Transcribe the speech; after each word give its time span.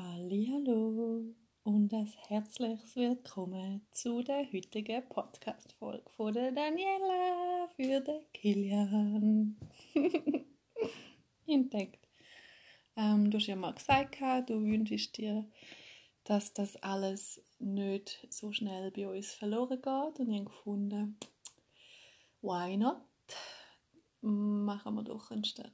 Hallo 0.00 1.34
und 1.64 1.92
ein 1.92 2.12
herzliches 2.28 2.94
Willkommen 2.94 3.84
zu 3.90 4.22
der 4.22 4.46
heutigen 4.52 5.02
Podcast-Folge 5.08 6.08
von 6.10 6.34
der 6.34 6.52
Daniela 6.52 7.68
für 7.74 8.00
den 8.00 8.20
Kilian. 8.32 9.56
Entdeckt. 11.48 12.06
Ähm, 12.94 13.28
du 13.28 13.38
hast 13.38 13.48
ja 13.48 13.56
mal 13.56 13.74
gesagt, 13.74 14.20
du 14.48 14.62
wünschst 14.62 15.16
dir, 15.16 15.50
dass 16.22 16.52
das 16.52 16.76
alles 16.76 17.42
nicht 17.58 18.24
so 18.30 18.52
schnell 18.52 18.92
bei 18.92 19.08
uns 19.08 19.34
verloren 19.34 19.82
geht 19.82 20.20
und 20.20 20.30
ich 20.30 20.38
habe 20.38 20.44
gefunden, 20.44 21.18
why 22.40 22.76
not? 22.76 23.02
Machen 24.20 24.94
wir 24.94 25.02
doch 25.02 25.32
anstatt 25.32 25.72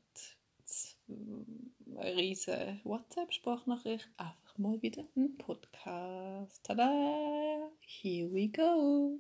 riesige 1.99 2.81
WhatsApp-Sprachnachricht 2.85 4.09
einfach 4.17 4.59
mal 4.59 4.81
wieder 4.83 5.05
einen 5.17 5.37
Podcast. 5.39 6.65
Tada! 6.65 7.71
Here 7.81 8.33
we 8.33 8.49
go! 8.49 9.19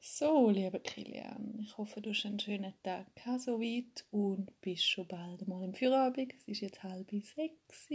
So, 0.00 0.50
lieber 0.50 0.80
Kilian, 0.80 1.60
ich 1.62 1.78
hoffe, 1.78 2.00
du 2.00 2.10
hast 2.10 2.26
einen 2.26 2.40
schönen 2.40 2.74
Tag 2.82 3.06
soweit 3.38 4.04
und 4.10 4.60
bist 4.60 4.84
schon 4.84 5.06
bald 5.06 5.46
mal 5.46 5.62
im 5.62 5.74
Feierabend. 5.74 6.34
Es 6.36 6.48
ist 6.48 6.60
jetzt 6.60 6.82
halb 6.82 7.10
sechs 7.10 7.88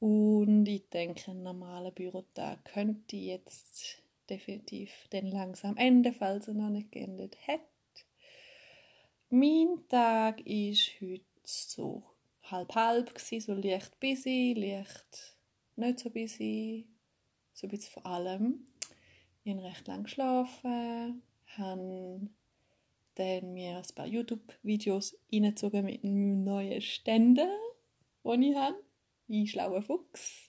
und 0.00 0.66
ich 0.66 0.88
denke, 0.88 1.30
ein 1.30 1.42
normaler 1.42 1.90
Bürotag 1.90 2.64
könnte 2.64 3.16
jetzt 3.16 4.02
definitiv 4.30 4.90
dann 5.10 5.26
langsam 5.26 5.76
enden, 5.76 6.14
falls 6.14 6.48
er 6.48 6.54
noch 6.54 6.70
nicht 6.70 6.92
geendet 6.92 7.36
hat. 7.46 7.60
Mein 9.36 9.80
Tag 9.88 10.46
ist 10.46 10.92
heute 11.00 11.24
so 11.42 12.04
halb 12.44 12.72
halb 12.76 13.18
so 13.18 13.52
leicht 13.52 13.98
busy, 13.98 14.54
leicht 14.56 15.36
nicht 15.74 15.98
so 15.98 16.08
busy, 16.08 16.86
so 17.52 17.66
ein 17.66 17.70
bisschen 17.70 17.94
vor 17.94 18.06
allem. 18.06 18.64
Ich 19.42 19.52
habe 19.52 19.64
recht 19.64 19.88
lang 19.88 20.04
geschlafen, 20.04 21.20
habe 21.46 22.28
dann 23.16 23.52
mir 23.54 23.78
ein 23.78 23.94
paar 23.96 24.06
YouTube-Videos 24.06 25.18
reingezogen 25.32 25.84
mit 25.84 26.04
einem 26.04 26.44
neuen 26.44 26.80
Ständer, 26.80 27.50
den 28.22 28.42
ich 28.42 28.54
habe. 28.54 28.84
Wie 29.26 29.48
schlauer 29.48 29.82
Fuchs. 29.82 30.48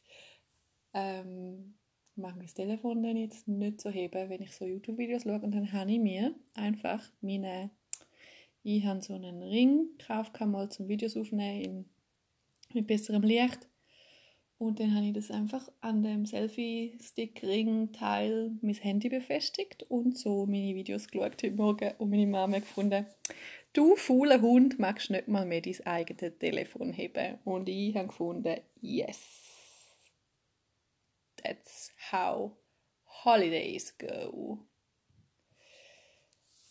Ähm, 0.94 1.74
ich 2.12 2.22
mag 2.22 2.36
mein 2.36 2.46
Telefon 2.46 3.02
dann 3.02 3.18
jetzt 3.18 3.48
nicht 3.48 3.82
so 3.82 3.90
heben, 3.90 4.30
wenn 4.30 4.44
ich 4.44 4.52
so 4.52 4.64
YouTube-Videos 4.64 5.24
schaue. 5.24 5.42
Und 5.42 5.56
dann 5.56 5.74
habe 5.74 5.92
ich 5.92 6.00
mir 6.00 6.36
einfach 6.54 7.04
meine 7.22 7.72
ich 8.66 8.86
habe 8.86 9.02
so 9.04 9.14
einen 9.14 9.44
Ring 9.44 9.96
gekauft, 9.96 10.42
mal 10.42 10.70
zum 10.70 10.88
Videos 10.88 11.16
aufnehmen 11.16 11.88
mit 12.74 12.88
besserem 12.88 13.22
Licht. 13.22 13.70
Und 14.58 14.80
dann 14.80 14.96
habe 14.96 15.06
ich 15.06 15.14
das 15.14 15.30
einfach 15.30 15.72
an 15.82 16.02
dem 16.02 16.26
Selfie-Stick-Ring-Teil 16.26 18.58
mein 18.62 18.74
Handy 18.74 19.10
befestigt 19.10 19.84
und 19.84 20.18
so 20.18 20.48
meine 20.48 20.74
Videos 20.74 21.08
geschaut 21.08 21.44
heute 21.44 21.52
Morgen 21.52 21.94
und 22.00 22.10
meine 22.10 22.26
Mama 22.26 22.58
gefunden, 22.58 23.06
du 23.74 23.96
fauler 23.98 24.42
Hund 24.42 24.80
magst 24.80 25.12
nicht 25.12 25.28
mal 25.28 25.46
mehr 25.46 25.62
dein 25.62 25.86
eigenes 25.86 26.40
Telefon 26.40 26.92
heben. 26.92 27.38
Und 27.44 27.70
ich 27.70 27.96
habe 27.96 28.08
gefunden, 28.08 28.62
yes, 28.82 29.22
that's 31.36 31.94
how 32.12 32.58
holidays 33.26 33.96
go. 34.00 34.66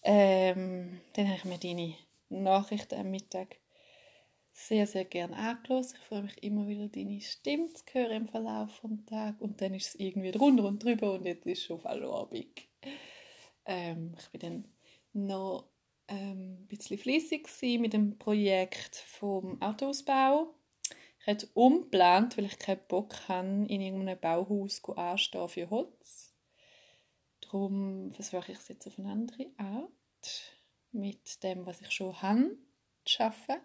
Ähm, 0.05 1.00
dann 1.14 1.28
habe 1.28 1.38
ich 1.38 1.44
mir 1.44 1.58
deine 1.58 1.94
Nachrichten 2.28 2.94
am 3.00 3.10
Mittag 3.10 3.56
sehr, 4.52 4.86
sehr 4.86 5.05
gerne 5.05 5.36
angelassen. 5.36 5.97
Ich 6.00 6.06
freue 6.06 6.22
mich 6.22 6.42
immer 6.42 6.69
wieder, 6.69 6.88
deine 6.88 7.20
Stimme 7.20 7.72
zu 7.72 7.84
hören 7.92 8.12
im 8.12 8.28
Verlauf 8.28 8.80
des 8.80 9.05
Tages. 9.06 9.41
Und 9.41 9.60
dann 9.60 9.75
ist 9.75 9.88
es 9.88 9.94
irgendwie 9.97 10.30
drunter 10.30 10.64
und 10.64 10.82
drüber 10.82 11.12
und 11.12 11.25
jetzt 11.25 11.47
ist 11.47 11.58
es 11.58 11.64
schon 11.64 11.80
Feierabend. 11.80 12.69
Ähm, 13.66 14.15
ich 14.19 14.32
war 14.32 14.41
dann 14.41 14.69
noch 15.15 15.70
ähm, 16.09 16.59
ein 16.60 16.66
bisschen 16.69 16.98
fleissig 16.98 17.48
mit 17.81 17.94
dem 17.94 18.19
Projekt 18.19 18.97
vom 18.97 19.60
Autoausbau. 19.62 20.54
Ich 21.21 21.26
habe 21.26 21.48
umgeplant, 21.54 22.36
weil 22.36 22.44
ich 22.44 22.59
keinen 22.59 22.86
Bock 22.86 23.15
habe, 23.28 23.65
in 23.69 23.81
irgendeinem 23.81 24.21
Bauhaus 24.21 24.82
anstehen 24.84 25.48
für 25.48 25.71
Holz. 25.71 26.34
Darum 27.54 28.12
versuche 28.12 28.50
ich 28.50 28.59
es 28.59 28.66
jetzt 28.66 28.84
auf 28.88 28.98
eine 28.98 29.12
andere 29.12 29.47
Art, 29.59 30.59
mit 30.91 31.41
dem, 31.44 31.65
was 31.65 31.81
ich 31.81 31.92
schon 31.92 32.20
habe, 32.20 32.59
zu 33.04 33.22
arbeiten. 33.22 33.62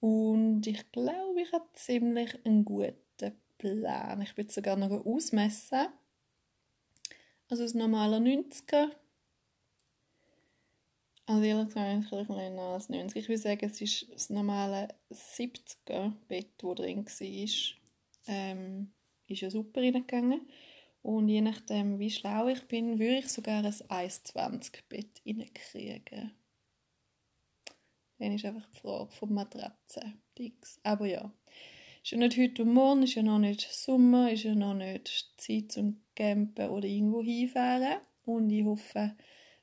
Und 0.00 0.66
ich 0.66 0.90
glaube, 0.90 1.40
ich 1.40 1.52
habe 1.52 1.68
ziemlich 1.74 2.44
einen 2.44 2.64
guten 2.64 3.40
Plan. 3.58 4.20
Ich 4.22 4.36
will 4.36 4.50
sogar 4.50 4.74
noch 4.74 4.90
ausmessen. 4.90 5.86
Also 7.48 7.62
das 7.62 7.74
normale 7.74 8.16
90er. 8.16 8.90
Also 11.26 11.42
ehrlich 11.44 11.68
gesagt, 11.68 12.02
ich 12.02 12.26
kleiner 12.26 12.60
als 12.60 12.88
90. 12.88 13.22
Ich 13.22 13.28
würde 13.28 13.40
sagen, 13.40 13.70
es 13.70 13.80
ist 13.80 14.12
das 14.12 14.30
normale 14.30 14.88
70er 15.12 16.12
Bett, 16.26 16.50
das 16.58 16.74
drin 16.74 17.06
war. 17.06 17.76
Ähm, 18.26 18.92
ist 19.28 19.42
ja 19.42 19.50
super 19.50 19.80
reingegangen. 19.80 20.40
Und 21.04 21.28
je 21.28 21.42
nachdem, 21.42 21.98
wie 21.98 22.10
schlau 22.10 22.48
ich 22.48 22.66
bin, 22.66 22.98
würde 22.98 23.18
ich 23.18 23.28
sogar 23.28 23.58
ein 23.58 23.66
1,20 23.66 24.78
Bett 24.88 25.20
reinkriegen. 25.26 26.32
Dann 28.18 28.32
ist 28.32 28.46
einfach 28.46 28.66
die 28.70 28.78
Frage 28.78 29.12
vom 29.12 29.34
Matratze. 29.34 30.00
Aber 30.82 31.04
ja, 31.04 31.30
ist 32.02 32.12
ja 32.12 32.16
nicht 32.16 32.38
heute 32.38 32.62
und 32.62 32.72
morgen, 32.72 33.02
ist 33.02 33.16
ja 33.16 33.22
noch 33.22 33.38
nicht 33.38 33.70
Sommer, 33.70 34.32
ist 34.32 34.44
ja 34.44 34.54
noch 34.54 34.72
nicht 34.72 35.34
Zeit 35.36 35.72
zum 35.72 36.00
Campen 36.16 36.70
oder 36.70 36.88
irgendwo 36.88 37.22
hinfahren. 37.22 38.00
Und 38.24 38.48
ich 38.48 38.64
hoffe, 38.64 39.14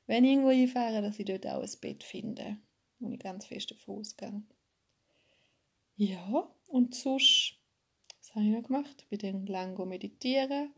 wenn 0.06 0.24
ich 0.24 0.30
irgendwo 0.30 0.50
hinfahre, 0.52 1.02
dass 1.02 1.18
ich 1.18 1.26
dort 1.26 1.48
auch 1.48 1.62
ein 1.62 1.80
Bett 1.80 2.04
finde. 2.04 2.58
Und 3.00 3.14
ich 3.14 3.18
ganz 3.18 3.46
fest 3.46 3.72
davon 3.72 3.98
ausgehe. 3.98 4.44
Ja, 5.96 6.48
und 6.68 6.94
sonst, 6.94 7.56
was 8.20 8.32
habe 8.36 8.44
ich 8.44 8.52
noch 8.52 8.62
gemacht? 8.62 9.06
Ich 9.10 9.18
bin 9.18 9.18
dann 9.18 9.46
lang 9.46 9.88
meditieren 9.88 10.72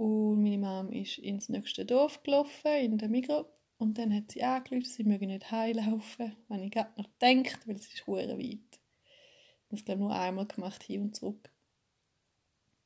und 0.00 0.42
meine 0.42 0.56
Mom 0.56 0.90
ist 0.92 1.18
ins 1.18 1.50
nächste 1.50 1.84
Dorf 1.84 2.22
gelaufen, 2.22 2.72
in 2.72 2.96
der 2.96 3.10
Migros. 3.10 3.44
Und 3.76 3.98
dann 3.98 4.14
hat 4.14 4.32
sie 4.32 4.42
angerufen, 4.42 4.86
sie 4.86 5.04
möge 5.04 5.26
nicht 5.26 5.50
heimlaufen. 5.50 6.34
Wenn 6.48 6.62
ich 6.62 6.70
gerade 6.70 6.90
noch 6.96 7.10
gedacht, 7.18 7.68
weil 7.68 7.76
es 7.76 7.92
ist 7.92 8.06
hure 8.06 8.38
weit. 8.38 8.38
Ich 8.38 9.66
habe 9.66 9.76
es, 9.76 9.84
glaube 9.84 10.00
nur 10.00 10.14
einmal 10.14 10.46
gemacht, 10.46 10.82
hin 10.82 11.02
und 11.02 11.16
zurück. 11.16 11.50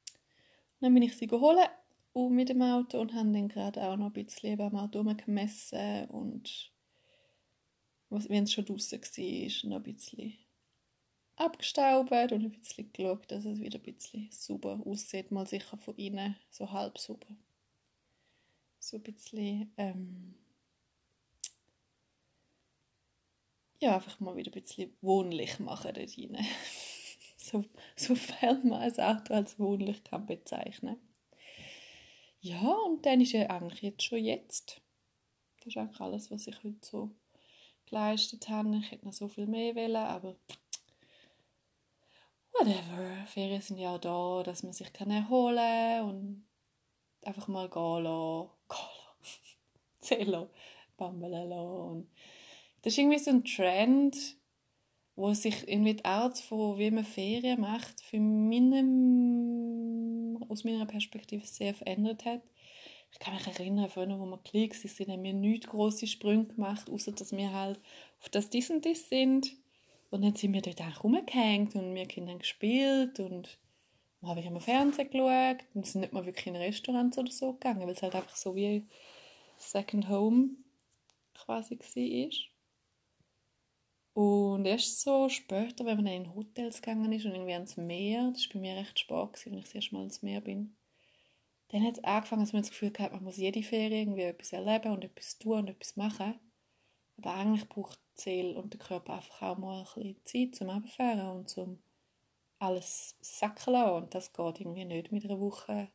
Und 0.09 0.81
dann 0.81 0.95
bin 0.95 1.05
ich 1.05 1.17
sie 1.17 1.29
geholt 1.29 1.71
mit 2.15 2.49
dem 2.49 2.63
Auto 2.63 3.01
und 3.01 3.15
haben 3.15 3.33
dann 3.33 3.47
gerade 3.47 3.85
auch 3.85 3.97
noch 3.97 4.07
ein 4.07 4.13
bisschen 4.13 4.61
am 4.61 4.75
Auto 4.75 4.99
rumgemessen 4.99 6.07
und 6.07 6.73
wenn 8.09 8.43
es 8.43 8.53
schon 8.53 8.65
draußen 8.65 9.01
war, 9.01 9.71
noch 9.71 9.77
ein 9.77 9.83
bisschen 9.85 10.35
abgestaubt 11.45 12.33
und 12.33 12.45
ein 12.45 12.51
bisschen 12.51 12.93
geschaut, 12.93 13.31
dass 13.31 13.45
es 13.45 13.61
wieder 13.61 13.79
ein 13.79 13.83
bisschen 13.83 14.29
sauber 14.31 14.81
aussieht. 14.85 15.31
Mal 15.31 15.47
sicher 15.47 15.77
von 15.79 15.97
innen 15.97 16.37
so 16.51 16.71
halb 16.71 16.99
sauber. 16.99 17.37
So 18.79 18.97
ein 18.97 19.03
bisschen, 19.03 19.73
ähm, 19.77 20.35
ja, 23.81 23.97
einfach 23.97 24.21
mal 24.21 24.37
wieder 24.37 24.51
ein 24.51 24.61
bisschen 24.61 24.97
wohnlich 25.01 25.59
machen 25.59 25.93
dort 25.95 26.19
rein. 26.19 26.47
so, 27.37 27.65
sofern 27.97 28.69
man 28.69 28.83
ein 28.83 29.01
Auto 29.01 29.35
als 29.35 29.59
wohnlich 29.59 30.03
kann 30.05 30.27
bezeichnen 30.27 30.99
Ja, 32.41 32.71
und 32.87 33.05
dann 33.07 33.21
ist 33.21 33.33
ja 33.33 33.49
eigentlich 33.51 33.83
jetzt 33.83 34.03
schon 34.03 34.25
jetzt. 34.25 34.81
Das 35.59 35.69
ist 35.69 35.77
eigentlich 35.77 36.01
alles, 36.01 36.31
was 36.31 36.47
ich 36.47 36.63
heute 36.63 36.79
so 36.87 37.11
geleistet 37.87 38.49
habe. 38.49 38.77
Ich 38.77 38.91
hätte 38.91 39.07
noch 39.07 39.13
so 39.13 39.29
viel 39.29 39.47
mehr 39.47 39.75
wollen, 39.75 39.97
aber 39.97 40.37
whatever. 42.65 43.27
Ferien 43.27 43.61
sind 43.61 43.79
ja 43.79 43.95
auch 43.95 44.01
da, 44.01 44.43
dass 44.45 44.63
man 44.63 44.73
sich 44.73 44.93
kann 44.93 45.11
erholen 45.11 46.03
und 46.03 46.47
einfach 47.23 47.49
mal 47.49 47.69
gehen 47.69 48.05
lassen. 48.05 48.51
Gehen 50.09 50.29
lassen. 50.29 50.51
Bambeln 50.97 51.49
lassen. 51.49 52.09
das 52.83 52.93
ist 52.93 52.99
irgendwie 52.99 53.19
so 53.19 53.31
ein 53.31 53.45
Trend, 53.45 54.37
wo 55.17 55.33
sich 55.35 55.67
irgendwie 55.69 55.95
die 55.95 56.05
Art 56.05 56.39
von 56.39 56.79
wie 56.79 56.91
man 56.91 57.05
Ferien 57.05 57.61
macht, 57.61 58.01
für 58.03 58.21
meinem, 58.21 58.85
aus 60.49 60.65
meiner 60.65 60.87
Perspektive 60.87 61.47
sehr 61.47 61.75
verändert 61.75 62.25
hat. 62.25 62.43
Ich 63.13 63.19
kann 63.21 63.35
mich 63.35 63.47
erinnern, 63.47 63.89
früher, 63.89 64.19
wo 64.19 64.27
wir 64.27 64.39
Klicks 64.39 64.83
sind, 64.83 65.09
haben 65.09 65.23
wir 65.23 65.33
nichts 65.33 65.69
große 65.69 66.07
Sprünge 66.07 66.47
gemacht, 66.47 66.91
außer 66.91 67.13
dass 67.13 67.31
wir 67.33 67.53
halt 67.53 67.81
auf 68.21 68.29
das 68.29 68.51
dies 68.51 68.71
und 68.71 68.85
das 68.85 69.09
sind 69.09 69.53
und 70.15 70.23
dann 70.23 70.37
sind 70.37 70.53
wir 70.53 70.63
dort 70.63 70.81
auch 70.81 71.03
rumgehängt 71.03 71.75
und 71.75 71.93
wir 71.93 72.07
Kinder 72.07 72.31
haben 72.31 72.39
gespielt 72.39 73.19
und 73.19 73.59
dann 74.21 74.31
habe 74.31 74.39
ich 74.39 74.47
immer 74.47 74.61
Fernsehen 74.61 75.11
geschaut 75.11 75.65
und 75.75 75.87
sind 75.87 76.03
nicht 76.03 76.13
mal 76.13 76.25
wirklich 76.25 76.47
in 76.47 76.55
Restaurants 76.55 77.19
oder 77.19 77.33
so 77.33 77.55
gegangen, 77.55 77.81
weil 77.81 77.91
es 77.91 78.03
halt 78.03 78.15
einfach 78.15 78.37
so 78.37 78.55
wie 78.55 78.87
Second 79.59 80.09
Home 80.09 80.51
quasi 81.35 81.77
war. 81.77 82.31
Und 84.23 84.67
erst 84.67 85.01
so 85.01 85.29
später, 85.29 85.85
wenn 85.85 85.97
man 85.97 86.05
dann 86.05 86.15
in 86.15 86.35
Hotels 86.37 86.81
gegangen 86.81 87.11
ist 87.11 87.25
und 87.25 87.33
irgendwie 87.33 87.55
ans 87.55 87.77
Meer, 87.77 88.31
das 88.33 88.47
war 88.47 88.53
bei 88.55 88.61
mir 88.61 88.77
recht 88.77 89.01
spät, 89.01 89.47
wenn 89.47 89.59
ich 89.59 89.65
das 89.65 89.75
erste 89.75 89.95
Mal 89.95 90.01
ans 90.03 90.23
Meer 90.23 90.41
bin, 90.41 90.77
dann 91.71 91.83
hat 91.83 91.95
es 91.95 92.05
angefangen, 92.05 92.43
dass 92.43 92.53
man 92.53 92.63
das 92.63 92.71
Gefühl 92.71 92.93
hat, 93.01 93.11
man 93.11 93.25
muss 93.25 93.37
jede 93.37 93.65
Ferien 93.65 94.11
irgendwie 94.11 94.23
etwas 94.23 94.53
erleben 94.53 94.93
und 94.93 95.05
etwas 95.05 95.39
tun 95.39 95.59
und 95.59 95.71
etwas 95.71 95.97
machen. 95.97 96.39
Aber 97.17 97.35
eigentlich 97.35 97.69
braucht 97.69 97.99
die 98.17 98.23
Seele 98.23 98.59
und 98.61 98.73
der 98.73 98.81
Körper 98.81 99.15
einfach 99.15 99.43
auch 99.43 99.59
mal 99.59 99.81
ein 99.81 99.85
bisschen 99.85 100.17
Zeit 100.25 100.55
zum 100.57 100.71
Abfahren 100.71 101.39
und 101.39 101.49
zum 101.49 101.79
alles 102.59 103.17
sacken 103.21 103.73
lassen. 103.73 104.03
Und 104.03 104.15
das 104.15 104.33
geht 104.33 104.61
irgendwie 104.61 104.85
nicht 104.85 105.13
mit 105.13 105.25
einer 105.25 105.41
Woche 105.41 105.89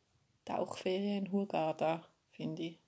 Tauchferien 0.45 1.25
in 1.25 1.31
Hurghada, 1.31 2.07
finde 2.31 2.63
ich. 2.63 2.79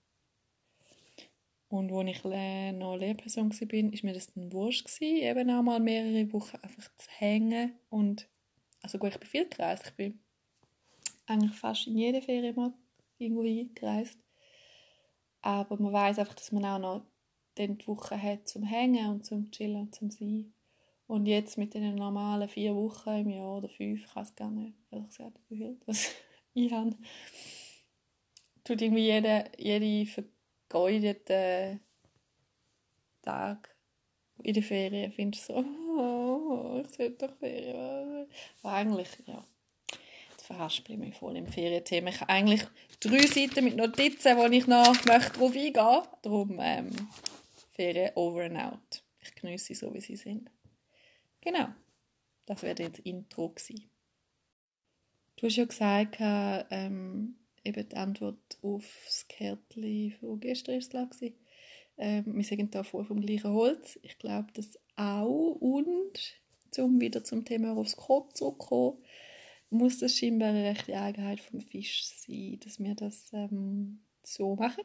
Und 1.70 1.92
als 1.92 2.18
ich 2.18 2.24
noch 2.26 2.98
Lehrperson 2.98 3.50
war, 3.50 3.60
war 3.62 4.00
mir 4.04 4.14
das 4.14 4.34
dann 4.34 4.52
wurscht, 4.52 5.02
eben 5.02 5.50
auch 5.50 5.62
mal 5.62 5.80
mehrere 5.80 6.34
Wochen 6.34 6.58
einfach 6.58 6.90
zu 6.98 7.10
hängen. 7.12 7.80
Und, 7.90 8.28
also 8.82 8.98
gut, 8.98 9.12
ich 9.12 9.20
bin 9.20 9.30
viel 9.30 9.48
gereist. 9.48 9.88
Ich 9.88 9.94
bin 9.94 10.20
eigentlich 11.28 11.58
fast 11.58 11.88
in 11.88 11.98
jeder 11.98 12.22
Ferien 12.22 12.56
mal 12.56 12.74
irgendwo 13.18 13.44
hingereist. 13.44 14.20
Aber 15.42 15.82
man 15.82 15.94
weiß 15.94 16.20
einfach, 16.20 16.34
dass 16.34 16.52
man 16.52 16.66
auch 16.66 16.80
noch 16.80 17.06
dann 17.56 17.78
die 17.78 17.88
Woche 17.88 18.22
hat 18.22 18.48
zum 18.48 18.64
Hängen 18.64 19.10
und 19.10 19.26
zum 19.26 19.52
Chillen 19.52 19.82
und 19.82 19.96
zum 19.96 20.10
Sein. 20.10 20.54
Und 21.08 21.26
jetzt 21.26 21.58
mit 21.58 21.74
den 21.74 21.96
normalen 21.96 22.48
vier 22.48 22.74
Wochen 22.74 23.10
im 23.10 23.30
Jahr 23.30 23.58
oder 23.58 23.68
fünf, 23.68 24.06
ich 24.06 24.16
weiß 24.16 24.34
gar 24.36 24.50
nicht, 24.50 24.74
ehrlich 24.92 25.10
gesagt, 25.10 25.38
wie 25.50 25.58
viel 25.58 25.78
das 25.86 26.10
ich 26.54 26.72
habe, 26.72 26.96
tut 28.64 28.82
irgendwie 28.82 29.08
jeder, 29.08 29.46
jede 29.60 30.10
vergeudete 30.10 31.80
Tag 33.22 33.76
in 34.44 34.54
der 34.54 34.64
Ferien, 34.64 35.12
findest 35.12 35.50
du 35.50 35.54
so, 35.54 35.60
oh, 36.00 36.82
ich 36.82 36.96
sollte 36.96 37.28
doch 37.28 37.36
Ferien 37.38 37.76
machen. 37.76 38.28
Aber 38.64 38.74
eigentlich, 38.74 39.10
ja, 39.26 39.44
jetzt 40.32 40.46
verhaspel 40.46 40.96
ich 40.96 41.00
mich 41.00 41.16
voll 41.16 41.36
im 41.36 41.48
Ferienthema. 41.48 42.10
Ich 42.10 42.22
habe 42.22 42.32
eigentlich 42.32 42.64
drei 43.00 43.26
Seiten 43.26 43.66
mit 43.66 43.76
Notizen, 43.76 44.38
wo 44.38 44.46
ich 44.46 44.68
noch 44.68 44.94
möchte 45.06 45.40
drauf 45.40 45.56
eingehen 45.56 45.74
möchte. 45.74 46.10
Darum 46.22 46.60
ähm, 46.62 46.90
Ferien 47.72 48.12
over 48.16 48.44
and 48.44 48.58
out. 48.58 49.04
Ich 49.20 49.36
genieße 49.36 49.66
sie 49.66 49.76
so, 49.76 49.94
wie 49.94 50.02
sie 50.02 50.16
sind. 50.16 50.50
Genau, 51.42 51.68
das 52.46 52.62
wäre 52.64 52.84
jetzt 52.84 53.00
Intro 53.00 53.50
gewesen. 53.50 53.90
Du 55.36 55.48
hast 55.48 55.56
ja 55.56 55.66
gesagt, 55.66 56.18
ähm, 56.20 57.36
eben 57.64 57.90
die 57.90 57.96
Antwort 57.96 58.60
auf 58.62 58.86
das 59.06 59.28
Kärtchen 59.28 60.12
von 60.20 60.40
gestern 60.40 60.82
war 60.94 61.10
es. 61.10 61.22
Ähm, 61.98 62.36
wir 62.36 62.44
sind 62.44 62.74
hier 62.74 62.84
vor 62.84 63.06
vom 63.06 63.22
gleichen 63.22 63.52
Holz. 63.52 64.00
Ich 64.04 64.18
glaube, 64.18 64.52
das 64.54 64.78
auch. 64.96 65.56
Und, 65.60 66.42
um 66.78 67.00
wieder 67.00 67.24
zum 67.24 67.46
Thema 67.46 67.70
Horoskop 67.70 68.36
zurückzukommen, 68.36 69.04
muss 69.70 70.00
das 70.00 70.18
scheinbar 70.18 70.50
eine 70.50 70.66
rechte 70.66 71.00
Eigenheit 71.00 71.40
vom 71.40 71.62
Fisch 71.62 72.06
sein, 72.06 72.60
dass 72.64 72.80
wir 72.80 72.96
das 72.96 73.32
ähm, 73.34 74.02
so 74.24 74.56
machen. 74.56 74.84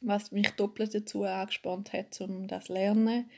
Was 0.00 0.30
mich 0.32 0.50
doppelt 0.52 0.94
dazu 0.94 1.24
angespannt 1.24 1.92
hat, 1.92 2.20
um 2.20 2.46
das 2.46 2.66
zu 2.66 2.72
lernen. 2.72 3.30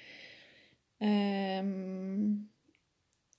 Ähm, 1.01 2.51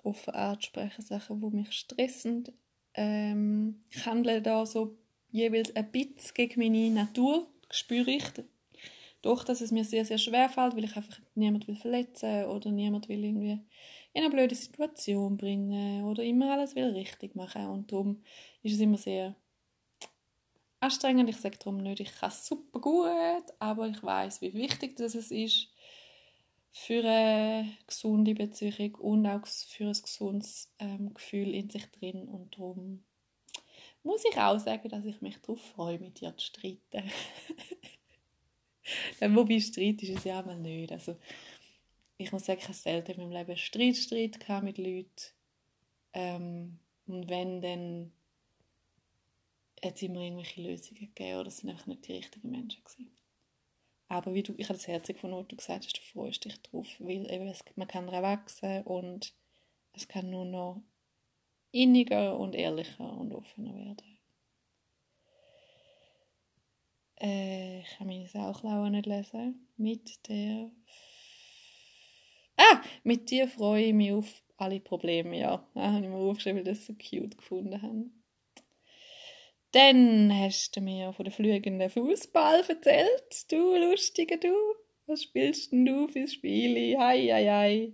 offen 0.04 0.34
anzusprechen, 0.34 1.02
Sachen, 1.02 1.40
die 1.40 1.56
mich 1.56 1.72
stressen. 1.72 2.48
Ähm, 2.94 3.84
ich 3.90 4.06
handle 4.06 4.42
da 4.42 4.66
so 4.66 4.98
jeweils 5.30 5.76
ein 5.76 5.92
bisschen 5.92 6.34
gegen 6.34 6.60
meine 6.60 6.90
Natur, 6.90 7.48
spüre 7.70 8.12
ich. 8.12 8.24
Doch, 9.22 9.44
dass 9.44 9.62
es 9.62 9.72
mir 9.72 9.86
sehr, 9.86 10.04
sehr 10.04 10.18
schwer 10.18 10.50
fällt, 10.50 10.76
weil 10.76 10.86
ich 10.86 10.96
einfach 10.98 11.20
niemand 11.36 11.68
will 11.68 11.76
verletzen 11.76 12.46
oder 12.46 12.72
niemand 12.72 13.08
will 13.08 13.24
irgendwie 13.24 13.60
in 14.14 14.24
eine 14.24 14.30
blöde 14.32 14.56
Situation 14.56 15.38
bringen 15.38 16.04
oder 16.06 16.24
immer 16.24 16.54
alles 16.54 16.76
will 16.76 16.90
richtig 16.90 17.36
machen. 17.36 17.68
Und 17.68 17.92
darum 17.92 18.24
ist 18.64 18.74
es 18.74 18.80
immer 18.80 18.98
sehr 18.98 19.36
anstrengend. 20.82 21.30
Ich 21.30 21.38
sage 21.38 21.58
darum 21.58 21.78
nicht, 21.78 22.00
ich 22.00 22.14
kann 22.16 22.30
es 22.30 22.46
super 22.46 22.80
gut, 22.80 23.54
aber 23.60 23.88
ich 23.88 24.02
weiß, 24.04 24.42
wie 24.42 24.54
wichtig 24.54 24.98
das 24.98 25.16
ist 25.16 25.70
für 26.74 27.04
eine 27.04 27.72
gesunde 27.86 28.34
Beziehung 28.34 28.96
und 28.96 29.28
auch 29.28 29.46
für 29.46 29.86
ein 29.86 30.02
gesundes 30.02 30.72
ähm, 30.80 31.14
Gefühl 31.14 31.54
in 31.54 31.70
sich 31.70 31.86
drin. 31.92 32.28
Und 32.28 32.56
darum 32.56 33.04
muss 34.04 34.24
ich 34.26 34.38
auch 34.38 34.58
sagen, 34.58 34.90
dass 34.90 35.06
ich 35.06 35.22
mich 35.22 35.38
darauf 35.38 35.62
freue, 35.62 36.00
mit 36.00 36.22
dir 36.22 36.36
zu 36.38 36.46
streiten. 36.46 37.12
Wobei 39.36 39.60
Streit 39.60 40.02
ist 40.02 40.18
es 40.18 40.24
ja 40.24 40.42
mal 40.42 40.58
nicht. 40.58 40.92
Also, 40.92 41.18
ich 42.18 42.32
muss 42.32 42.46
sagen, 42.46 42.60
ich 42.60 42.66
habe 42.66 42.74
selten 42.74 43.12
in 43.12 43.30
meinem 43.30 43.32
Leben 43.32 43.58
Streit, 43.58 43.98
Streit 43.98 44.64
mit 44.64 44.78
Leuten. 44.78 45.10
Ähm, 46.14 46.80
und 47.08 47.30
wenn, 47.30 47.62
dann 47.62 48.12
hat 49.84 49.96
es 49.96 50.02
immer 50.02 50.22
irgendwelche 50.22 50.62
Lösungen 50.62 51.00
gegeben 51.00 51.40
oder 51.40 51.48
es 51.48 51.58
sind 51.58 51.70
einfach 51.70 51.88
nicht 51.88 52.08
die 52.08 52.14
richtigen 52.14 52.52
Menschen 52.52 52.84
gewesen. 52.84 53.12
Aber 54.08 54.34
wie 54.34 54.44
du, 54.44 54.54
ich 54.58 54.68
habe 54.68 54.78
das 54.78 54.88
Herz 54.88 55.08
gefunden, 55.08 55.38
was 55.38 55.48
du 55.48 55.56
gesagt 55.56 55.86
hast, 55.86 55.98
du 55.98 56.02
freust 56.02 56.44
dich 56.46 56.62
drauf, 56.62 56.88
weil 57.00 57.32
eben 57.32 57.48
es, 57.48 57.64
man 57.76 57.88
kann 57.88 58.08
daran 58.08 58.24
wachsen 58.24 58.84
und 58.84 59.34
es 59.94 60.08
kann 60.08 60.30
nur 60.30 60.46
noch 60.46 60.84
inniger 61.72 62.38
und 62.38 62.54
ehrlicher 62.56 63.18
und 63.18 63.34
offener 63.34 63.74
werden. 63.74 64.18
Äh, 67.22 67.82
ich 67.82 67.90
kann 67.98 68.08
meine 68.08 68.28
Sauklaue 68.28 68.90
nicht 68.90 69.06
lesen. 69.06 69.68
Mit 69.78 70.28
der. 70.28 70.72
Ah! 72.58 72.82
Mit 73.04 73.30
dir 73.30 73.48
freue 73.48 73.86
ich 73.86 73.94
mich 73.94 74.12
auf 74.12 74.44
alle 74.58 74.80
Probleme, 74.80 75.38
ja. 75.38 75.66
Da 75.74 75.94
habe 75.94 76.04
ich 76.04 76.12
mir 76.12 76.18
aufgeschrieben, 76.18 76.58
weil 76.58 76.74
das 76.74 76.86
so 76.86 76.94
cute 76.94 77.38
gefunden 77.38 77.82
haben. 77.82 78.21
Dann 79.72 80.34
hast 80.38 80.76
du 80.76 80.82
mir 80.82 81.14
von 81.14 81.24
der 81.24 81.34
fliegenden 81.34 81.90
Fußball 81.90 82.64
erzählt. 82.68 83.52
Du, 83.52 83.76
lustiger 83.78 84.38
du. 84.38 84.54
Was 85.08 85.24
spielst 85.24 85.72
denn 85.72 85.86
du 85.86 86.08
für 86.10 86.28
Spiele? 86.28 87.00
Hei, 87.00 87.28
hei, 87.28 87.46
hei. 87.46 87.94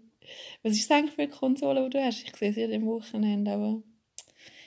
Was 0.64 0.74
ist 0.74 0.90
das 0.90 0.98
eigentlich 0.98 1.14
für 1.14 1.22
eine 1.22 1.32
Konsole, 1.32 1.84
die 1.84 1.90
du 1.92 2.04
hast? 2.04 2.24
Ich 2.24 2.36
sehe 2.36 2.52
sie 2.52 2.62
ja 2.62 2.76
am 2.76 2.86
Wochenende, 2.88 3.52
aber 3.52 3.82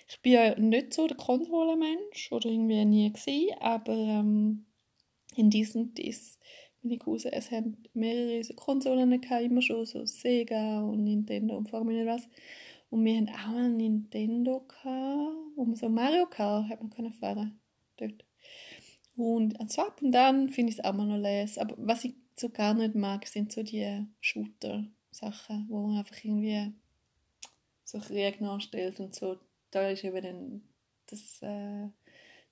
ich 0.08 0.20
bin 0.22 0.32
ja 0.32 0.58
nicht 0.58 0.94
so 0.94 1.06
der 1.06 1.16
Konsolenmensch 1.16 2.30
oder 2.32 2.48
irgendwie 2.48 2.84
nie 2.84 3.12
gewesen, 3.12 3.56
aber 3.60 3.92
ähm, 3.92 4.66
in 5.36 5.50
diesem 5.50 5.94
dies 5.94 6.38
meine 6.82 6.98
Cousins 6.98 7.34
es 7.34 7.50
haben 7.50 7.76
mehrere 7.92 8.42
so 8.42 8.54
Konsolen 8.54 9.20
gehabt, 9.20 9.42
immer 9.42 9.62
schon 9.62 9.84
so 9.84 10.04
Sega 10.06 10.80
und 10.82 11.04
Nintendo 11.04 11.56
und 11.56 11.68
vor 11.68 11.84
mir 11.84 12.06
was. 12.06 12.28
Und 12.90 13.04
wir 13.04 13.16
haben 13.16 13.28
auch 13.28 13.56
ein 13.56 13.76
Nintendo 13.76 14.64
wo 15.56 15.64
man 15.64 15.76
so 15.76 15.88
Mario 15.88 16.26
Kart 16.26 16.68
hat 16.68 16.80
man 16.80 16.90
können 16.90 17.12
fahren 17.12 17.60
dort. 17.96 18.24
Und 19.16 19.58
also 19.60 19.82
ab 19.82 20.00
und 20.02 20.12
dann 20.12 20.48
finde 20.48 20.72
ich 20.72 20.78
es 20.78 20.84
auch 20.84 20.92
mal 20.92 21.06
noch 21.06 21.18
les. 21.18 21.58
Aber 21.58 21.74
was 21.78 22.04
ich 22.04 22.14
so 22.36 22.48
gar 22.48 22.74
nicht 22.74 22.94
mag, 22.94 23.26
sind 23.26 23.52
so 23.52 23.62
die 23.62 24.06
Shooter-Sachen, 24.20 25.66
wo 25.68 25.86
man 25.86 25.98
einfach 25.98 26.24
irgendwie 26.24 26.72
so 27.84 27.98
Krieg 27.98 28.40
nachstellt 28.40 28.98
und 29.00 29.14
so 29.14 29.38
da 29.70 29.88
ist 29.88 30.04
eben 30.04 30.22
dann 30.22 30.62
das 31.06 31.42
äh, 31.42 31.88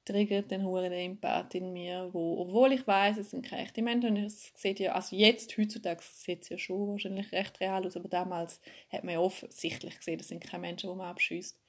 triggert 0.08 0.50
den 0.50 0.64
hohen 0.64 0.92
Empath 0.92 1.54
in 1.54 1.72
mir, 1.72 2.08
wo, 2.12 2.40
obwohl 2.40 2.72
ich 2.72 2.86
weiß, 2.86 3.18
es 3.18 3.30
sind 3.30 3.44
keine 3.44 3.62
echten 3.62 3.84
Menschen, 3.84 4.16
und 4.16 4.24
es 4.24 4.52
sieht 4.54 4.80
ja, 4.80 4.92
also 4.92 5.14
jetzt, 5.14 5.56
heutzutage 5.58 6.02
sieht 6.02 6.42
es 6.42 6.48
ja 6.48 6.58
schon 6.58 6.88
wahrscheinlich 6.88 7.30
recht 7.32 7.60
real 7.60 7.86
aus, 7.86 7.96
aber 7.96 8.08
damals 8.08 8.60
hat 8.90 9.04
man 9.04 9.14
ja 9.14 9.20
offensichtlich 9.20 9.98
gesehen, 9.98 10.18
das 10.18 10.28
sind 10.28 10.42
keine 10.42 10.62
Menschen, 10.62 10.90
die 10.90 10.96
man 10.96 11.08
abschießt. 11.08 11.60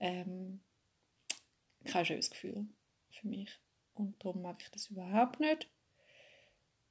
Ähm, 0.00 0.60
kein 1.84 2.04
schönes 2.04 2.30
Gefühl 2.30 2.66
für 3.10 3.28
mich. 3.28 3.50
Und 3.94 4.22
darum 4.24 4.42
mag 4.42 4.60
ich 4.60 4.70
das 4.70 4.88
überhaupt 4.88 5.40
nicht. 5.40 5.68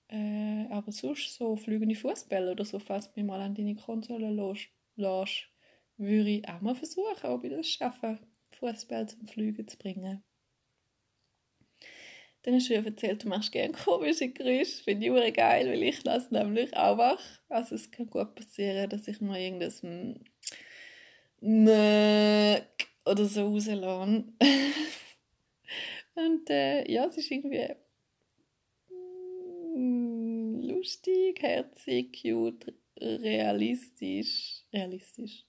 Äh, 0.08 0.68
aber 0.70 0.92
sonst 0.92 1.36
so 1.36 1.56
fliegende 1.56 1.96
Fußbälle 1.96 2.52
oder 2.52 2.64
so, 2.64 2.80
falls 2.80 3.12
du 3.12 3.20
mich 3.20 3.26
mal 3.26 3.42
an 3.42 3.56
deine 3.56 3.76
Konsole 3.76 4.30
lässt, 4.30 5.50
würde 5.98 6.30
ich 6.30 6.48
auch 6.48 6.62
mal 6.62 6.76
versuchen, 6.76 7.26
ob 7.26 7.44
ich 7.44 7.52
das 7.52 7.68
schaffe, 7.68 8.20
Fußball 8.52 9.10
zum 9.10 9.28
Fliegen 9.28 9.68
zu 9.68 9.78
bringen. 9.78 10.24
Dann 12.46 12.54
hast 12.54 12.70
du 12.70 12.76
ja 12.76 12.84
erzählt, 12.84 13.24
du 13.24 13.28
machst 13.28 13.52
gerne 13.52 13.74
komische 13.74 14.30
Geräusche. 14.30 14.84
Finde 14.84 15.08
ich 15.08 15.12
auch 15.12 15.34
geil, 15.34 15.68
weil 15.68 15.82
ich 15.82 16.04
das 16.04 16.30
nämlich 16.30 16.78
auch 16.78 16.96
mache. 16.96 17.24
Also 17.50 17.74
es 17.74 17.90
kann 17.90 18.08
gut 18.08 18.36
passieren, 18.36 18.88
dass 18.88 19.08
ich 19.08 19.20
mal 19.20 19.40
irgendein 19.40 20.24
Möck 21.42 22.88
oder 23.04 23.26
so 23.26 23.48
rauslasse. 23.48 24.26
Und 26.16 26.50
äh, 26.50 26.90
ja, 26.92 27.06
es 27.08 27.18
ist 27.18 27.32
irgendwie 27.32 27.68
mm, 29.76 30.62
lustig, 30.62 31.42
herzig, 31.42 32.22
cute, 32.22 32.74
realistisch. 33.02 34.62
Realistisch 34.72 35.46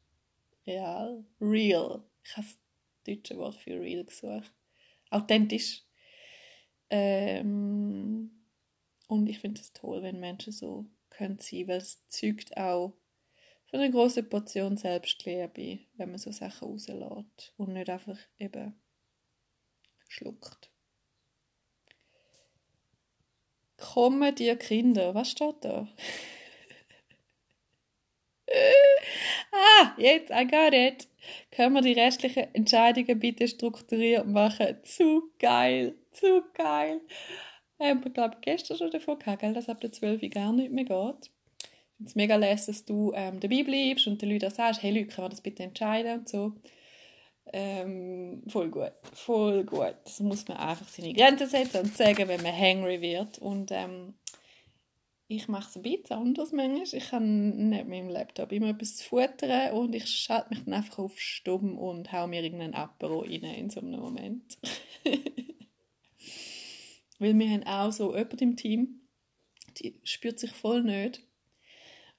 real, 0.66 1.24
real. 1.40 2.02
Ich 2.24 2.36
habe 2.36 2.46
das 2.46 2.58
deutsche 3.04 3.36
Wort 3.36 3.56
für 3.56 3.80
real 3.80 4.04
gesucht. 4.04 4.52
Authentisch. 5.10 5.85
Ähm, 6.90 8.30
und 9.08 9.28
ich 9.28 9.38
finde 9.40 9.60
es 9.60 9.72
toll, 9.72 10.02
wenn 10.02 10.20
Menschen 10.20 10.52
so 10.52 10.86
könnte 11.10 11.44
sein, 11.44 11.68
weil 11.68 11.78
es 11.78 12.06
zeugt 12.08 12.56
auch 12.56 12.94
von 13.66 13.80
einer 13.80 13.90
großen 13.90 14.28
Portion 14.28 14.76
Selbstliebe, 14.76 15.80
wenn 15.96 16.10
man 16.10 16.18
so 16.18 16.30
Sachen 16.32 16.68
rauslässt 16.68 17.52
und 17.56 17.72
nicht 17.72 17.90
einfach 17.90 18.18
eben 18.38 18.74
schluckt. 20.08 20.70
Kommen 23.76 24.34
dir 24.34 24.56
Kinder? 24.56 25.14
Was 25.14 25.30
steht 25.30 25.56
da? 25.60 25.86
ah, 29.52 29.94
jetzt, 29.98 30.30
I 30.30 30.46
got 30.46 30.72
it. 30.72 31.08
Können 31.50 31.74
wir 31.74 31.82
die 31.82 31.92
restlichen 31.92 32.54
Entscheidungen 32.54 33.18
bitte 33.18 33.48
strukturiert 33.48 34.26
machen? 34.26 34.78
Zu 34.84 35.30
geil, 35.38 35.94
zu 36.20 36.42
geil. 36.54 37.00
Ähm, 37.78 38.02
ich 38.04 38.14
glaube, 38.14 38.36
gestern 38.40 38.76
schon 38.78 38.90
davon 38.90 39.18
gehabt, 39.18 39.40
gell, 39.40 39.52
dass 39.52 39.68
ab 39.68 39.80
der 39.80 39.92
12 39.92 40.22
Uhr 40.22 40.28
gar 40.28 40.52
nicht 40.52 40.72
mehr 40.72 40.84
geht. 40.84 41.30
Ich 41.62 41.96
finde 41.96 42.08
es 42.10 42.14
mega 42.14 42.36
lässig, 42.36 42.76
dass 42.76 42.84
du 42.84 43.12
ähm, 43.14 43.40
dabei 43.40 43.62
bleibst 43.62 44.06
und 44.06 44.20
den 44.20 44.30
Leuten 44.30 44.50
sagst, 44.50 44.82
hey 44.82 44.90
Leute, 44.90 45.08
können 45.08 45.26
wir 45.26 45.30
das 45.30 45.40
bitte 45.40 45.62
entscheiden 45.62 46.20
und 46.20 46.28
so. 46.28 46.52
Ähm, 47.52 48.42
voll 48.48 48.70
gut, 48.70 48.92
voll 49.12 49.64
gut. 49.64 49.94
Das 50.04 50.20
muss 50.20 50.48
man 50.48 50.56
einfach 50.56 50.88
seine 50.88 51.14
Grenzen 51.14 51.48
setzen 51.48 51.82
und 51.82 51.96
sagen, 51.96 52.28
wenn 52.28 52.42
man 52.42 52.56
hangry 52.56 53.00
wird. 53.00 53.38
Und 53.38 53.70
ähm, 53.70 54.14
ich 55.28 55.48
mache 55.48 55.68
es 55.68 55.76
ein 55.76 55.82
bisschen 55.82 56.16
anders 56.16 56.52
manchmal. 56.52 56.82
Ich 56.92 57.12
habe 57.12 57.24
nicht 57.24 57.86
mit 57.86 57.88
meinem 57.88 58.08
Laptop 58.10 58.52
immer 58.52 58.70
etwas 58.70 59.02
futtern 59.02 59.72
und 59.72 59.94
ich 59.94 60.06
schalte 60.06 60.50
mich 60.50 60.64
dann 60.64 60.74
einfach 60.74 60.98
auf 60.98 61.18
stumm 61.18 61.78
und 61.78 62.12
haue 62.12 62.28
mir 62.28 62.42
irgendeinen 62.42 62.74
Apero 62.74 63.20
rein 63.20 63.44
in 63.44 63.70
so 63.70 63.80
einem 63.80 64.00
Moment. 64.00 64.58
Weil 67.18 67.38
wir 67.38 67.50
haben 67.50 67.64
auch 67.64 67.92
so 67.92 68.14
jemanden 68.14 68.42
im 68.42 68.56
Team, 68.56 69.00
die 69.78 70.00
spürt 70.04 70.38
sich 70.38 70.52
voll 70.52 70.82
nicht 70.82 71.22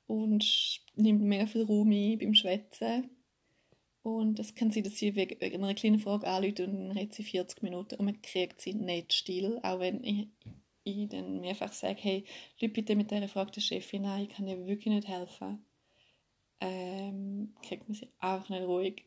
und 0.08 0.82
nimmt 0.96 1.22
mehr 1.22 1.48
viel 1.48 1.63
Raum 1.63 1.92
ein 1.92 2.18
beim 2.18 2.34
Schwätzen. 2.34 3.10
Und 4.01 4.39
es 4.39 4.56
kann 4.56 4.72
sein, 4.72 4.84
dass 4.84 4.98
sie 4.98 5.16
wegen 5.16 5.38
einer 5.42 5.74
kleinen 5.74 6.00
Frage 6.00 6.27
anruft 6.27 6.62
und 6.62 6.80
dann 6.80 6.92
redet 6.92 7.13
sie 7.13 7.24
40 7.24 7.62
Minuten 7.62 7.96
und 7.96 8.06
man 8.06 8.22
kriegt 8.22 8.62
sie 8.62 8.74
nicht 8.74 9.12
still, 9.12 9.60
auch 9.63 9.80
wenn 9.80 10.01
ich, 10.04 10.27
ich 10.86 11.10
dann 11.10 11.42
mehrfach 11.42 11.74
sage, 11.74 12.00
hey, 12.00 12.25
Leute, 12.62 12.74
bitte 12.74 12.96
mit 12.96 13.12
dieser 13.12 13.27
Frage 13.27 13.51
der 13.51 13.62
Chefin 13.62 14.06
an, 14.06 14.22
ich 14.22 14.30
kann 14.30 14.46
dir 14.46 14.66
wirklich 14.66 14.94
nicht 14.94 15.10
helfen. 15.10 15.66
Ähm, 16.62 17.54
kriegt 17.62 17.89
man 17.89 17.96
sie 17.96 18.08
einfach 18.20 18.50
nicht 18.50 18.63
ruhig. 18.63 19.04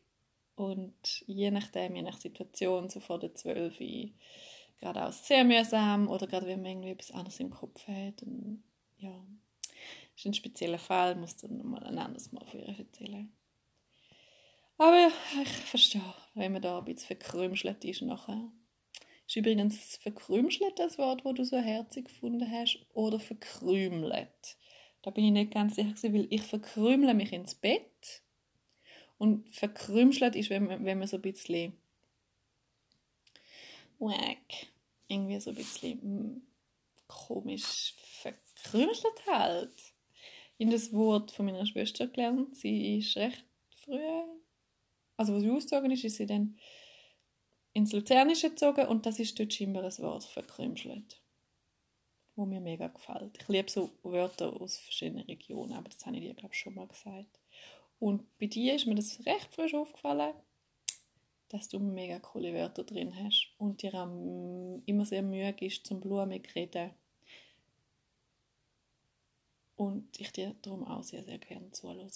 Und 0.55 1.23
je 1.25 1.49
nachdem, 1.49 1.95
je 1.95 2.03
nach 2.03 2.19
Situation, 2.19 2.89
so 2.89 2.99
vor 2.99 3.17
der 3.17 3.33
12 3.33 3.81
Uhr, 3.81 4.09
gerade 4.81 5.05
auch 5.05 5.13
sehr 5.13 5.43
mühsam 5.45 6.09
oder 6.09 6.27
gerade 6.27 6.47
wenn 6.47 6.61
man 6.61 6.71
irgendwie 6.71 6.91
etwas 6.91 7.11
anderes 7.11 7.39
im 7.39 7.51
Kopf 7.51 7.87
hat. 7.87 8.23
Und, 8.23 8.63
ja, 8.97 9.13
ist 10.15 10.25
ein 10.25 10.33
spezieller 10.33 10.79
Fall, 10.79 11.15
muss 11.15 11.37
dann 11.37 11.57
nochmal 11.57 11.83
ein 11.83 11.97
anderes 11.97 12.31
Mal 12.31 12.45
für 12.45 12.57
ihr 12.57 12.77
erzählen. 12.77 13.31
Aber 14.77 15.11
ich 15.43 15.49
verstehe, 15.49 16.01
wenn 16.33 16.53
man 16.53 16.61
da 16.61 16.79
ein 16.79 16.85
bisschen 16.85 17.07
verkrümschelt 17.07 17.85
ist 17.85 18.01
nachher. 18.01 18.51
Ist 19.27 19.35
übrigens 19.35 19.97
verkrümschelt 19.97 20.79
das 20.79 20.97
Wort, 20.97 21.23
wo 21.23 21.31
du 21.31 21.45
so 21.45 21.57
herzig 21.57 22.05
gefunden 22.05 22.51
hast, 22.51 22.85
oder 22.93 23.19
verkrümelt? 23.19 24.57
Da 25.03 25.11
bin 25.11 25.25
ich 25.25 25.31
nicht 25.31 25.53
ganz 25.53 25.75
sicher, 25.75 26.13
weil 26.13 26.27
ich 26.29 26.41
verkrümle 26.41 27.13
mich 27.13 27.31
ins 27.31 27.55
Bett 27.55 28.23
und 29.17 29.53
verkrümschelt 29.53 30.35
ist, 30.35 30.49
wenn 30.49 30.65
man, 30.65 30.83
wenn 30.83 30.99
man 30.99 31.07
so 31.07 31.17
ein 31.17 31.21
bisschen 31.21 31.73
wack, 33.99 34.70
irgendwie 35.11 35.39
so 35.39 35.51
ein 35.51 35.55
bisschen 35.55 36.01
hm, 36.01 36.41
komisch 37.07 37.95
verkrümschelt 38.21 39.25
halt. 39.27 39.73
In 40.57 40.69
das 40.69 40.93
Wort 40.93 41.31
von 41.31 41.45
meiner 41.45 41.65
Schwester 41.65 42.07
gelernt. 42.07 42.55
Sie 42.55 42.99
ist 42.99 43.17
recht 43.17 43.43
früh, 43.83 43.99
also 45.17 45.33
wo 45.33 45.39
sie 45.39 45.49
ausgezogen 45.49 45.91
ist, 45.91 46.03
ist 46.03 46.17
sie 46.17 46.25
dann 46.25 46.57
ins 47.73 47.93
Luzernische 47.93 48.49
gezogen 48.49 48.87
und 48.87 49.05
das 49.05 49.19
ist 49.19 49.39
dort 49.39 49.53
scheinbar 49.53 49.83
ein 49.83 49.97
Wort 49.99 50.23
verkrümschelt. 50.23 51.21
Wo 52.35 52.45
mir 52.45 52.61
mega 52.61 52.87
gefällt. 52.87 53.37
Ich 53.41 53.47
liebe 53.47 53.69
so 53.69 53.91
Wörter 54.03 54.53
aus 54.59 54.77
verschiedenen 54.77 55.25
Regionen, 55.25 55.73
aber 55.73 55.89
das 55.89 56.05
habe 56.05 56.17
ich 56.17 56.23
dir, 56.23 56.33
glaube 56.33 56.53
ich, 56.53 56.59
schon 56.59 56.75
mal 56.75 56.87
gesagt. 56.87 57.39
Und 57.99 58.23
bei 58.39 58.47
dir 58.47 58.75
ist 58.75 58.87
mir 58.87 58.95
das 58.95 59.25
recht 59.25 59.53
frisch 59.53 59.73
aufgefallen, 59.73 60.33
dass 61.53 61.69
du 61.69 61.79
mega 61.79 62.19
coole 62.19 62.53
Wörter 62.53 62.83
drin 62.83 63.13
hast 63.15 63.53
und 63.57 63.81
dir 63.81 63.93
auch 63.93 64.81
immer 64.85 65.05
sehr 65.05 65.21
Mühe 65.21 65.51
gibst 65.53 65.85
zum 65.85 65.99
blumig 65.99 66.53
reden. 66.55 66.91
Und 69.75 70.19
ich 70.19 70.31
dir 70.31 70.55
darum 70.61 70.85
auch 70.85 71.03
sehr, 71.03 71.23
sehr 71.23 71.39
gerne 71.39 71.71
zuhöre. 71.71 72.07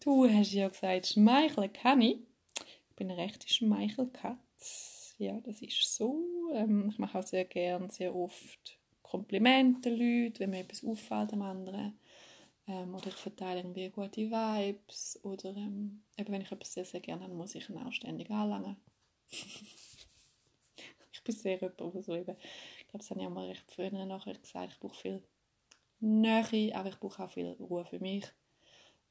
Du 0.00 0.28
hast 0.28 0.52
ja 0.52 0.68
gesagt, 0.68 1.08
schmeicheln 1.08 1.72
kann 1.72 2.00
ich. 2.00 2.18
Ich 2.90 2.96
bin 2.96 3.10
eine 3.10 3.20
rechte 3.20 3.48
Schmeichelkatze. 3.48 5.14
Ja, 5.18 5.40
das 5.40 5.60
ist 5.60 5.94
so. 5.94 6.50
Ähm, 6.52 6.88
ich 6.90 6.98
mache 6.98 7.18
auch 7.18 7.26
sehr 7.26 7.44
gerne, 7.44 7.90
sehr 7.90 8.14
oft 8.14 8.78
Komplimente 9.02 9.88
Leuten, 9.88 10.38
wenn 10.38 10.50
mir 10.50 10.60
etwas 10.60 10.84
auffällt 10.84 11.32
am 11.32 11.40
anderen. 11.40 11.98
Ähm, 12.68 12.94
oder 12.94 13.08
ich 13.08 13.14
verteile 13.14 13.60
irgendwie 13.60 13.88
gute 13.88 14.30
Vibes. 14.30 15.18
Oder 15.22 15.56
ähm, 15.56 16.02
eben, 16.16 16.32
wenn 16.32 16.42
ich 16.42 16.52
etwas 16.52 16.74
sehr, 16.74 16.84
sehr 16.84 17.00
gerne 17.00 17.24
habe, 17.24 17.34
muss 17.34 17.54
ich 17.54 17.68
ihn 17.68 17.78
auch 17.78 17.92
ständig 17.92 18.30
anlangen. 18.30 18.76
ich 21.12 21.24
bin 21.24 21.34
sehr 21.34 21.56
jemand, 21.56 21.80
der 21.80 22.02
so 22.02 22.14
eben, 22.14 22.36
ich 22.78 22.88
glaube, 22.88 22.98
das 22.98 23.10
habe 23.10 23.20
ich 23.20 23.26
auch 23.26 23.30
mal 23.30 23.46
recht 23.46 23.70
früher 23.70 23.90
nachher 23.90 24.34
gesagt, 24.34 24.72
ich 24.72 24.78
brauche 24.78 25.00
viel 25.00 25.22
Nähe, 26.00 26.76
aber 26.76 26.90
ich 26.90 27.00
brauche 27.00 27.24
auch 27.24 27.30
viel 27.30 27.56
Ruhe 27.58 27.86
für 27.86 27.98
mich. 28.00 28.26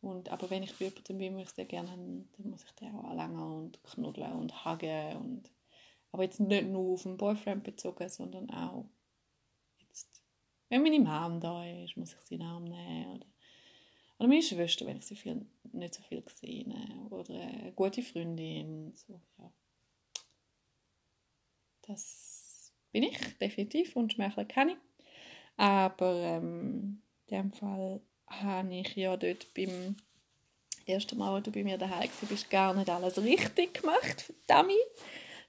Und, 0.02 0.30
aber 0.30 0.50
wenn 0.52 0.64
ich 0.64 0.78
bei 0.78 0.86
jemandem 0.86 1.18
bin, 1.18 1.36
wo 1.36 1.40
ich 1.40 1.50
sehr 1.50 1.66
gerne 1.66 1.90
habe, 1.92 2.26
dann 2.38 2.50
muss 2.52 2.64
ich 2.64 2.72
den 2.74 2.96
auch 2.96 3.06
anlangen 3.06 3.40
und 3.40 3.84
knuddeln 3.84 4.34
und 4.34 4.66
hagen. 4.66 5.18
Und, 5.18 5.52
aber 6.12 6.24
jetzt 6.24 6.40
nicht 6.40 6.68
nur 6.68 6.94
auf 6.94 7.04
den 7.04 7.18
Boyfriend 7.18 7.64
bezogen, 7.64 8.08
sondern 8.08 8.50
auch 8.52 8.86
wenn 10.70 10.84
meine 10.84 11.00
Mom 11.00 11.40
da 11.40 11.66
ist, 11.66 11.96
muss 11.96 12.14
ich 12.14 12.22
sie 12.22 12.36
in 12.36 12.42
den 12.42 12.50
Arm 12.50 12.64
nehmen. 12.66 13.16
Oder 13.16 13.26
oder 14.20 14.30
meine 14.30 14.42
Schwester, 14.42 14.86
wenn 14.86 14.98
ich 14.98 15.06
sie 15.06 15.16
viel, 15.16 15.46
nicht 15.72 15.94
so 15.94 16.02
viel 16.02 16.22
gesehen 16.22 16.74
habe. 16.74 17.16
Oder 17.16 17.36
eine 17.36 17.72
gute 17.74 18.02
Freundin. 18.02 18.94
So, 18.96 19.22
ja. 19.38 19.52
Das 21.84 22.74
bin 22.92 23.04
ich 23.04 23.38
definitiv 23.38 23.96
und 23.96 24.14
Schmeichler 24.14 24.46
kann 24.46 24.70
ich. 24.70 24.78
Aber 25.56 26.16
ähm, 26.16 27.02
in 27.28 27.38
dem 27.38 27.52
Fall 27.52 28.02
habe 28.28 28.76
ich 28.76 28.96
ja 28.96 29.16
dort 29.16 29.54
beim 29.54 29.96
ersten 30.86 31.18
Mal, 31.18 31.36
als 31.36 31.46
du 31.46 31.52
bei 31.52 31.64
mir 31.64 31.78
daheim 31.78 32.10
bist, 32.28 32.50
gar 32.50 32.74
nicht 32.74 32.90
alles 32.90 33.22
richtig 33.22 33.82
gemacht, 33.82 34.22
verdammt. 34.22 34.72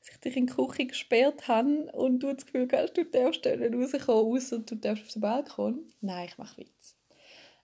Dass 0.01 0.11
ich 0.11 0.21
dich 0.21 0.37
in 0.37 0.47
die 0.47 0.53
Küche 0.53 0.87
gesperrt 0.87 1.49
habe 1.49 1.91
und 1.93 2.21
du 2.21 2.33
das 2.33 2.47
Gefühl 2.47 2.69
hast, 2.73 2.97
du 2.97 3.05
darfst 3.05 3.45
nicht 3.47 4.09
rauskommen, 4.09 4.37
außer 4.37 4.59
du 4.61 4.75
darfst 4.77 5.05
auf 5.05 5.13
den 5.13 5.23
Balkon. 5.23 5.93
Nein, 6.01 6.29
ich 6.29 6.39
mache 6.39 6.59
Witz. 6.59 6.98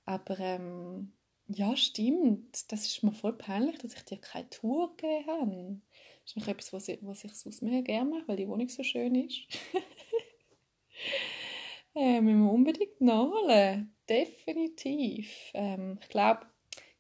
Aber 0.07 0.39
ähm, 0.39 1.13
ja, 1.49 1.77
stimmt. 1.77 2.71
Das 2.73 2.87
ist 2.87 3.03
mir 3.03 3.13
voll 3.13 3.35
peinlich, 3.35 3.79
dass 3.79 3.95
ich 3.95 4.05
dir 4.05 4.19
keine 4.19 4.49
Tour 4.51 4.97
gegeben 4.97 5.27
habe. 5.27 5.81
Das 6.25 6.37
ist 6.37 6.49
etwas, 6.49 6.73
was 6.73 6.89
ich, 6.89 6.99
was 7.03 7.25
ich 7.25 7.35
sonst 7.35 7.63
mehr 7.63 7.83
gerne 7.83 8.11
mache, 8.11 8.29
weil 8.29 8.37
die 8.37 8.49
Wohnung 8.49 8.69
so 8.69 8.83
schön 8.83 9.15
ist. 9.15 9.41
äh, 11.95 12.21
müssen 12.21 12.45
wir 12.45 12.51
unbedingt 12.51 13.01
nachholen. 13.01 13.95
Definitiv. 14.09 15.31
Ähm, 15.53 15.99
ich 16.01 16.09
glaube, 16.09 16.47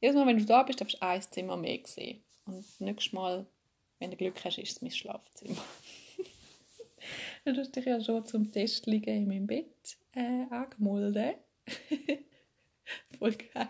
jedes 0.00 0.16
Mal, 0.16 0.26
wenn 0.26 0.38
du 0.38 0.44
da 0.44 0.62
bist, 0.62 0.80
darfst 0.80 0.96
du 0.96 1.02
ein 1.02 1.22
Zimmer 1.22 1.56
mehr 1.56 1.80
sehen. 1.84 2.22
Und 2.46 2.64
nächstes 2.80 3.14
Mal, 3.14 3.46
wenn 3.98 4.10
du 4.10 4.16
Glück 4.16 4.44
hast, 4.44 4.58
ist 4.58 4.72
es 4.72 4.82
mein 4.82 4.90
Schlafzimmer. 4.90 5.64
du 7.46 7.56
hast 7.56 7.74
dich 7.74 7.86
ja 7.86 8.02
schon 8.02 8.26
zum 8.26 8.52
Test 8.52 8.86
liegen 8.86 9.16
in 9.16 9.28
meinem 9.28 9.46
Bett 9.46 9.96
äh, 10.12 10.44
angemeldet. 10.50 11.38
Geil. 13.20 13.68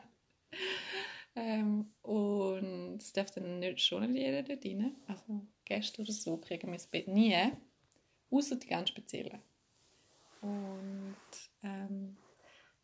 Ähm, 1.37 1.93
und 2.03 2.99
es 2.99 3.13
darf 3.13 3.31
dann 3.33 3.59
nicht, 3.59 3.81
schon 3.81 4.13
nicht 4.13 4.23
jeder 4.23 4.43
dort 4.43 4.65
rein. 4.65 4.95
Also 5.07 5.47
Gäste 5.65 6.03
oder 6.03 6.13
so 6.13 6.37
kriegen 6.37 6.69
wir 6.69 6.75
das 6.75 6.87
Bett 6.87 7.09
nie. 7.09 7.37
Außer 8.31 8.57
die 8.57 8.69
ganz 8.69 8.91
speziellen. 8.91 9.41
Und 10.41 11.17
ähm, 11.63 12.17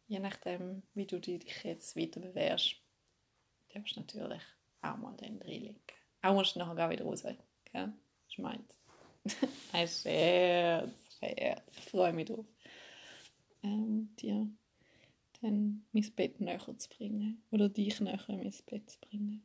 je 0.09 0.19
nachdem, 0.19 0.83
wie 0.95 1.07
du 1.07 1.21
dich 1.21 1.63
jetzt 1.63 1.97
weiter 1.97 2.21
bewährst, 2.21 2.77
darfst 3.73 3.97
du 3.97 4.01
natürlich 4.01 4.43
auch 4.83 4.97
mal 4.97 5.17
den 5.17 5.41
reinlegen. 5.43 5.77
Auch 6.23 6.35
musst 6.35 6.55
du 6.55 6.59
nachher 6.59 6.91
wieder 6.91 7.05
raus. 7.05 7.23
Gell? 7.23 7.93
Das 8.29 8.39
meins. 8.39 8.75
Ein 9.73 9.87
Scherz, 9.87 10.91
Scherz. 11.19 11.63
Ich 11.77 11.85
freue 11.85 12.13
mich 12.13 12.27
drauf. 12.27 12.47
Ähm, 13.63 14.15
dir 14.17 14.49
dann 15.41 15.85
mein 15.93 16.13
Bett 16.15 16.41
näher 16.41 16.61
zu 16.77 16.89
bringen. 16.89 17.43
Oder 17.51 17.69
dich 17.69 18.01
näher 18.01 18.21
in 18.29 18.39
mein 18.39 18.55
Bett 18.67 18.91
zu 18.91 18.99
bringen. 19.01 19.43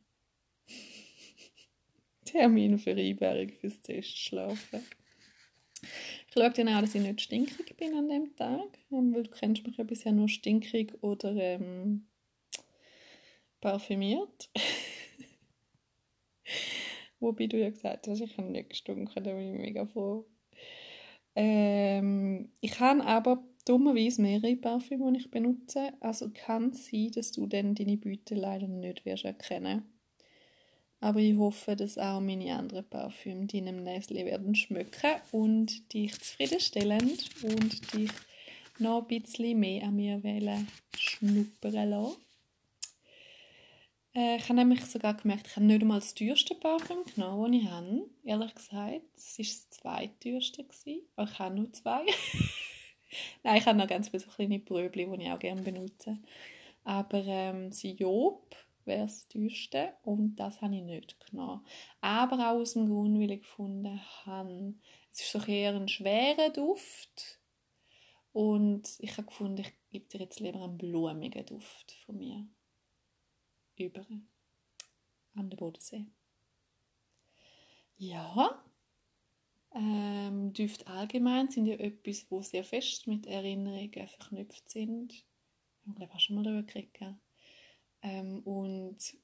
Termin 2.24 2.78
für 2.78 2.96
Einberg 2.96 3.54
fürs 3.54 3.80
Testschlafen. 3.80 4.82
Ich 6.28 6.34
schaue 6.34 6.50
dann 6.50 6.68
auch, 6.68 6.80
dass 6.80 6.94
ich 6.94 7.02
nicht 7.02 7.20
stinkig 7.20 7.76
bin 7.76 7.94
an 7.94 8.08
dem 8.08 8.34
Tag, 8.36 8.78
ähm, 8.90 9.14
weil 9.14 9.24
du 9.24 9.30
kennst 9.30 9.66
mich 9.66 9.76
ja 9.76 9.84
bisher 9.84 10.12
nur 10.12 10.28
stinkig 10.28 10.94
oder 11.02 11.34
ähm, 11.34 12.06
parfümiert. 13.60 14.50
Wobei 17.20 17.46
du 17.46 17.58
ja 17.58 17.70
gesagt 17.70 18.08
hast, 18.08 18.20
ich 18.20 18.36
habe 18.36 18.48
nicht 18.48 18.70
gestunken, 18.70 19.24
da 19.24 19.32
bin 19.32 19.54
ich 19.54 19.60
mega 19.60 19.86
froh. 19.86 20.26
Ähm, 21.34 22.52
ich 22.60 22.78
habe 22.80 23.04
aber 23.04 23.42
dummerweise 23.66 24.22
mehrere 24.22 24.56
Parfüme, 24.56 25.12
die 25.12 25.18
ich 25.18 25.30
benutze. 25.30 25.92
Also 26.00 26.30
kann 26.32 26.70
es 26.70 26.86
sein, 26.86 27.10
dass 27.14 27.32
du 27.32 27.46
dann 27.46 27.74
deine 27.74 27.98
Beute 27.98 28.34
leider 28.34 28.66
nicht 28.68 29.04
wirst 29.04 29.24
erkennen 29.24 29.84
aber 31.00 31.20
ich 31.20 31.36
hoffe, 31.36 31.76
dass 31.76 31.98
auch 31.98 32.20
meine 32.20 32.56
anderen 32.56 32.84
Parfüme 32.88 33.46
deinem 33.46 33.82
Näsli 33.82 34.24
werden 34.24 34.54
schmecken 34.54 35.14
und 35.30 35.92
dich 35.92 36.18
zufriedenstellend 36.18 37.28
und 37.42 37.94
dich 37.94 38.10
noch 38.78 39.02
ein 39.02 39.22
bisschen 39.22 39.60
mehr 39.60 39.84
an 39.84 39.96
mir 39.96 40.22
wählen 40.22 40.66
schnuppern 40.96 41.90
lassen. 41.90 42.16
Äh, 44.14 44.36
ich 44.36 44.44
habe 44.44 44.54
nämlich 44.54 44.84
sogar 44.86 45.14
gemerkt, 45.14 45.46
ich 45.46 45.56
habe 45.56 45.66
nicht 45.66 45.82
einmal 45.82 46.00
das 46.00 46.14
teuerste 46.14 46.54
Parfüm 46.54 47.04
genommen, 47.14 47.52
das 47.52 47.60
ich 47.62 47.70
habe. 47.70 48.10
Ehrlich 48.24 48.54
gesagt, 48.54 49.02
es 49.16 49.38
war 49.38 49.44
das 49.44 49.70
zweiteuerste. 49.70 50.64
Ich 50.86 51.38
habe 51.38 51.54
nur 51.54 51.72
zwei. 51.72 52.04
Nein, 53.42 53.56
ich 53.58 53.66
habe 53.66 53.78
noch 53.78 53.86
ganz 53.86 54.08
viele 54.08 54.24
kleine 54.24 54.58
Bröbli, 54.58 55.06
die 55.06 55.22
ich 55.22 55.30
auch 55.30 55.38
gerne 55.38 55.62
benutze. 55.62 56.18
Aber 56.84 57.22
ähm, 57.24 57.70
Job 57.70 58.54
wäre 58.84 59.02
das 59.02 59.26
teuerste 59.28 59.94
und 60.02 60.36
das 60.36 60.62
habe 60.62 60.76
ich 60.76 60.82
nicht 60.82 61.18
genommen. 61.28 61.64
Aber 62.00 62.36
auch 62.36 62.60
aus 62.60 62.74
dem 62.74 62.86
Grund, 62.88 63.18
weil 63.18 63.32
ich 63.32 63.40
gefunden 63.40 64.00
habe, 64.24 64.74
es 65.12 65.20
ist 65.20 65.32
so 65.32 65.40
eher 65.40 65.74
ein 65.74 65.88
schwerer 65.88 66.50
Duft 66.50 67.40
und 68.32 68.96
ich 68.98 69.12
habe 69.12 69.26
gefunden, 69.26 69.62
ich 69.62 69.72
gebe 69.90 70.06
dir 70.06 70.20
jetzt 70.20 70.40
lieber 70.40 70.62
einen 70.62 70.78
blumigen 70.78 71.46
Duft 71.46 71.92
von 72.04 72.18
mir 72.18 72.46
über 73.76 74.06
an 75.34 75.50
den 75.50 75.56
Bodensee. 75.56 76.06
Ja, 77.98 78.62
ähm, 79.74 80.52
Düfte 80.52 80.86
allgemein 80.86 81.50
sind 81.50 81.66
ja 81.66 81.74
etwas, 81.74 82.26
wo 82.30 82.42
sehr 82.42 82.64
fest 82.64 83.06
mit 83.06 83.26
Erinnerungen 83.26 84.08
verknüpft 84.08 84.70
sind. 84.70 85.12
Ich 85.12 85.94
glaube, 85.94 86.12
hast 86.12 86.22
schon 86.22 86.36
mal 86.36 86.42
darüber 86.42 86.62
gekriegt, 86.62 86.98
ähm, 88.02 88.40
und 88.44 89.16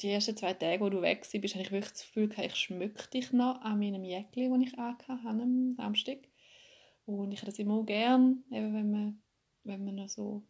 die 0.00 0.08
ersten 0.08 0.36
zwei 0.36 0.54
Tage, 0.54 0.80
wo 0.80 0.88
du 0.88 1.02
weg 1.02 1.26
bist, 1.32 1.54
habe 1.54 1.64
ich 1.64 1.72
wirklich 1.72 1.92
das 1.92 2.02
Gefühl, 2.02 2.30
ich 2.38 2.54
schmücke 2.54 3.08
dich 3.10 3.32
noch 3.32 3.60
an 3.60 3.78
meinem 3.78 4.04
Jäckchen, 4.04 4.52
das 4.52 4.72
ich 4.72 4.78
hatte 4.78 5.18
am 5.24 5.74
Samstag. 5.76 6.18
Und 7.04 7.32
ich 7.32 7.40
habe 7.40 7.50
das 7.50 7.58
immer 7.58 7.82
gern, 7.84 8.44
eben 8.50 8.74
wenn 8.74 8.90
man, 8.90 9.22
wenn 9.64 9.84
man 9.84 9.94
noch 9.96 10.08
so, 10.08 10.42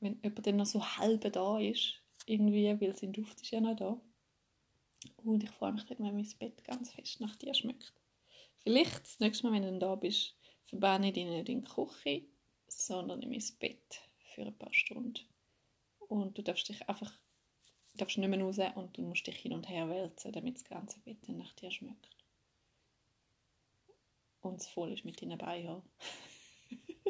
wenn 0.00 0.18
jemand 0.22 0.46
dann 0.46 0.56
noch 0.56 0.66
so 0.66 0.84
halb 0.84 1.32
da 1.32 1.58
ist, 1.58 2.02
irgendwie, 2.26 2.80
weil 2.80 2.96
sein 2.96 3.12
Duft 3.12 3.40
ist 3.40 3.50
ja 3.50 3.60
noch 3.60 3.76
da. 3.76 4.00
Und 5.24 5.44
ich 5.44 5.50
freue 5.50 5.72
mich, 5.72 5.88
wenn 5.88 5.98
mein 6.02 6.28
Bett 6.38 6.64
ganz 6.64 6.92
fest 6.92 7.20
nach 7.20 7.36
dir 7.36 7.54
schmeckt. 7.54 7.92
Vielleicht 8.66 9.02
das 9.02 9.20
nächste 9.20 9.46
Mal, 9.46 9.52
wenn 9.52 9.74
du 9.74 9.78
da 9.78 9.94
bist, 9.94 10.34
verbanne 10.64 11.06
ich 11.06 11.12
dich 11.14 11.24
nicht 11.24 11.48
in 11.48 11.62
die 11.62 11.70
Küche, 11.70 12.24
sondern 12.66 13.22
in 13.22 13.30
mein 13.30 13.42
Bett 13.60 14.00
für 14.34 14.42
ein 14.42 14.58
paar 14.58 14.74
Stunden. 14.74 15.20
Und 16.08 16.36
du 16.36 16.42
darfst 16.42 16.68
dich 16.68 16.88
einfach 16.88 17.12
darfst 17.94 18.18
nicht 18.18 18.28
mehr 18.28 18.40
raus 18.40 18.58
und 18.74 18.98
du 18.98 19.02
musst 19.02 19.24
dich 19.24 19.36
hin 19.36 19.52
und 19.52 19.68
her 19.68 19.88
wälzen, 19.88 20.32
damit 20.32 20.56
das 20.56 20.64
ganze 20.64 20.98
Bett 20.98 21.28
nach 21.28 21.52
dir 21.52 21.70
schmeckt. 21.70 22.10
Und 24.40 24.60
es 24.60 24.66
voll 24.66 24.92
ist 24.92 25.04
mit 25.04 25.22
deinen 25.22 25.38
Beinen. 25.38 25.82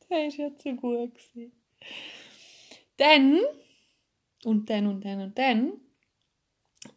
das 0.00 0.08
war 0.08 0.18
ja 0.18 0.56
zu 0.56 0.74
gut. 0.76 1.12
Dann, 2.96 3.38
und 4.44 4.70
dann 4.70 4.86
und 4.86 5.04
dann 5.04 5.20
und 5.20 5.36
dann, 5.36 5.85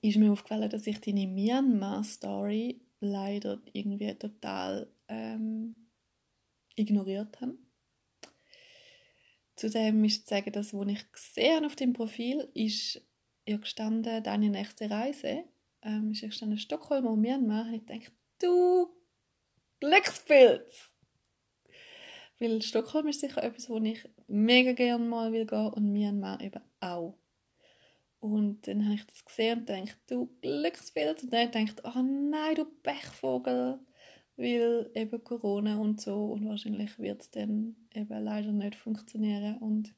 ist 0.02 0.18
mir 0.18 0.32
aufgefallen, 0.32 0.70
dass 0.70 0.88
ich 0.88 1.02
deine 1.02 1.28
Myanmar-Story 1.28 2.82
leider 3.02 3.62
irgendwie 3.74 4.14
total 4.16 4.92
ähm, 5.08 5.76
ignoriert 6.76 7.40
habe. 7.42 7.58
Zudem 9.56 10.04
ist 10.06 10.28
zu 10.28 10.36
sagen, 10.36 10.52
dass, 10.54 10.74
was 10.74 10.88
ich 10.88 11.12
gesehen 11.12 11.56
habe 11.58 11.66
auf 11.66 11.76
dem 11.76 11.94
Profil, 11.94 12.50
ist 12.54 13.02
ja 13.46 13.58
gestanden, 13.58 14.24
deine 14.24 14.50
nächste 14.50 14.90
Reise. 14.90 15.44
Ähm, 15.82 16.12
ist 16.12 16.22
ja 16.22 16.30
gestanden 16.30 16.58
Stockholm 16.58 17.06
und 17.06 17.20
Myanmar. 17.20 17.66
Und 17.66 17.74
ich 17.74 17.86
denke, 17.86 18.12
du 18.42 18.88
Glückspilz! 19.82 20.92
Weil 22.40 22.62
Stockholm 22.62 23.08
ist 23.10 23.20
sicher 23.20 23.44
etwas, 23.44 23.70
wo 23.70 23.78
ich 23.80 24.08
mega 24.28 24.72
gerne 24.72 25.04
mal 25.04 25.34
will 25.34 25.46
gehen 25.46 25.68
und 25.68 25.92
Myanmar 25.92 26.40
eben 26.40 26.62
auch. 26.80 27.18
Und 28.20 28.68
dann 28.68 28.84
habe 28.86 28.96
ich 28.96 29.06
das 29.06 29.24
gesehen 29.24 29.60
und 29.60 29.70
dachte, 29.70 29.96
du 30.08 30.30
Glücksbild. 30.42 31.24
Und 31.24 31.34
dann 31.34 31.52
dachte 31.52 31.64
ich, 31.64 31.86
oh 31.86 32.02
nein, 32.02 32.56
du 32.56 32.66
Pechvogel. 32.66 33.80
Weil 34.36 34.90
eben 34.94 35.24
Corona 35.24 35.78
und 35.78 36.02
so. 36.02 36.34
Und 36.34 36.48
wahrscheinlich 36.48 36.98
wird 37.00 37.22
es 37.22 37.32
dann 37.32 37.76
eben 37.94 38.24
leider 38.24 38.52
nicht 38.52 38.76
funktionieren. 38.76 39.58
Und 39.60 39.94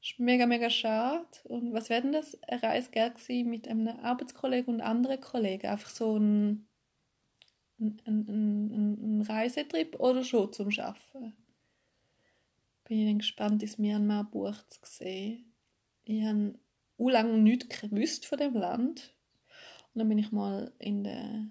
es 0.00 0.10
ist 0.10 0.18
mega, 0.18 0.46
mega 0.46 0.68
schade. 0.68 1.26
Und 1.44 1.72
was 1.72 1.88
wäre 1.88 2.02
denn 2.02 2.12
das? 2.12 2.40
Eine 2.42 2.62
Reise 2.62 2.90
gewesen 2.90 3.50
mit 3.50 3.68
einem 3.68 3.88
Arbeitskollegen 3.88 4.74
und 4.74 4.80
anderen 4.80 5.20
Kollegen? 5.20 5.66
Einfach 5.66 5.90
so 5.90 6.18
ein, 6.18 6.66
ein, 7.78 8.00
ein, 8.06 8.28
ein, 8.28 9.18
ein 9.18 9.22
Reisetrip 9.22 9.98
oder 9.98 10.24
schon 10.24 10.52
zum 10.52 10.68
Arbeiten? 10.78 11.34
Bin 12.84 12.98
ich 12.98 13.06
dann 13.06 13.18
gespannt, 13.18 13.62
ins 13.62 13.78
Myanmar-Buch 13.78 14.56
zu 14.68 14.80
sehen. 14.84 15.54
Ich 16.04 16.22
habe 16.24 16.54
lange 17.08 17.38
nichts 17.38 17.80
gewusst 17.80 18.26
von 18.26 18.38
dem 18.38 18.54
Land. 18.54 19.14
Und 19.94 19.98
dann 19.98 20.08
bin 20.08 20.18
ich 20.18 20.32
mal 20.32 20.72
in 20.78 21.04
der 21.04 21.46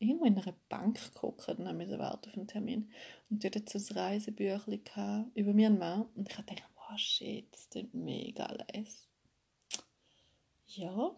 irgendwo 0.00 0.24
in 0.24 0.38
einer 0.38 0.54
Bank 0.68 1.12
geguckt 1.12 1.48
und 1.48 1.64
dann 1.64 1.76
musste 1.76 1.98
warten 1.98 2.30
auf 2.30 2.36
einen 2.36 2.48
Termin. 2.48 2.90
Und 3.28 3.44
dort 3.44 3.54
hatte 3.54 3.78
so 3.78 3.94
ein 3.94 3.98
Reisebüchlein 3.98 5.30
über 5.34 5.52
Myanmar. 5.52 6.08
Und 6.16 6.28
ich 6.28 6.36
dachte, 6.36 6.56
wow, 6.74 6.98
shit, 6.98 7.46
das 7.52 7.68
klingt 7.68 7.94
mega 7.94 8.46
leise. 8.50 9.06
Ja, 10.68 11.14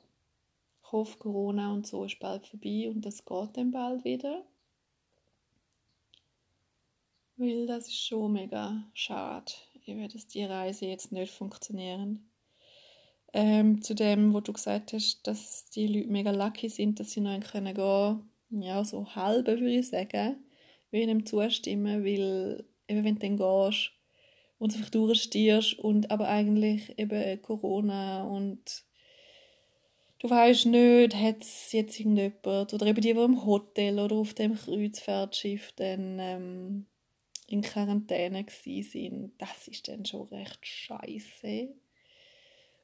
ich 0.82 0.92
hoffe, 0.92 1.18
Corona 1.18 1.72
und 1.72 1.86
so 1.86 2.04
ist 2.04 2.18
bald 2.18 2.46
vorbei 2.46 2.90
und 2.90 3.02
das 3.02 3.24
geht 3.24 3.56
dann 3.56 3.70
bald 3.70 4.04
wieder. 4.04 4.44
Weil 7.36 7.66
das 7.66 7.88
ist 7.88 8.04
schon 8.04 8.32
mega 8.32 8.84
schade, 8.94 9.52
dass 9.86 10.26
die 10.26 10.44
Reise 10.44 10.86
jetzt 10.86 11.12
nicht 11.12 11.32
funktionieren. 11.32 12.31
Ähm, 13.34 13.80
zu 13.82 13.94
dem, 13.94 14.34
wo 14.34 14.40
du 14.40 14.52
gesagt 14.52 14.92
hast, 14.92 15.26
dass 15.26 15.70
die 15.70 15.86
Leute 15.86 16.08
mega 16.08 16.30
lucky 16.30 16.68
sind, 16.68 17.00
dass 17.00 17.12
sie 17.12 17.20
noch 17.20 17.40
gehen 17.40 17.74
können 17.74 18.30
Ja, 18.50 18.84
so 18.84 19.14
halb 19.14 19.46
würde 19.46 19.70
ich 19.70 19.88
sagen. 19.88 20.36
Würde 20.90 21.04
ich 21.04 21.08
ihm 21.08 21.24
zustimmen, 21.24 22.04
weil 22.04 22.64
eben 22.88 23.04
wenn 23.04 23.14
du 23.14 23.20
dann 23.20 23.36
gehst 23.38 23.92
und 24.58 24.74
einfach 24.74 24.90
durchstehst 24.90 25.78
und 25.78 26.10
aber 26.10 26.28
eigentlich 26.28 26.98
eben 26.98 27.40
Corona 27.40 28.24
und 28.24 28.84
du 30.18 30.30
weißt 30.30 30.66
nicht, 30.66 31.16
hat 31.16 31.42
es 31.42 31.72
jetzt 31.72 31.98
irgendjemand 31.98 32.72
oder 32.72 32.86
eben 32.86 33.00
die, 33.00 33.14
die 33.14 33.20
im 33.20 33.44
Hotel 33.44 33.98
oder 33.98 34.16
auf 34.16 34.34
dem 34.34 34.54
Kreuzfahrtschiff 34.54 35.72
dann 35.72 36.18
ähm, 36.20 36.86
in 37.48 37.62
Quarantäne 37.62 38.46
sind, 38.48 39.32
das 39.38 39.68
ist 39.68 39.88
dann 39.88 40.06
schon 40.06 40.28
recht 40.28 40.64
scheiße. 40.64 41.74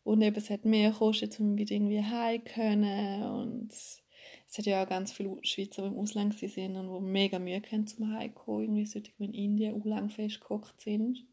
Und 0.05 0.23
eben, 0.23 0.37
es 0.37 0.51
hat 0.51 0.65
mehr 0.65 0.91
gekostet, 0.91 1.39
um 1.41 1.57
wieder 1.57 1.75
irgendwie 1.75 2.03
heim 2.03 2.45
können. 2.45 3.23
Und 3.25 3.73
es 3.73 4.59
hat 4.59 4.67
ja 4.67 4.83
auch 4.83 4.89
ganz 4.89 5.13
viele 5.13 5.39
Schweizer, 5.43 5.83
die 5.83 5.89
im 5.89 5.99
Ausland 5.99 6.39
sind 6.39 6.77
und 6.77 6.95
die 6.95 7.11
mega 7.11 7.39
Mühe 7.39 7.61
haben 7.71 7.87
zum 7.87 8.13
Heimkommen. 8.13 8.77
Irgendwie 8.77 9.01
die 9.01 9.25
in 9.25 9.35
Indien 9.35 9.81
auch 9.81 9.85
lang 9.85 10.09
festgehockt 10.09 10.81
sind. 10.81 11.27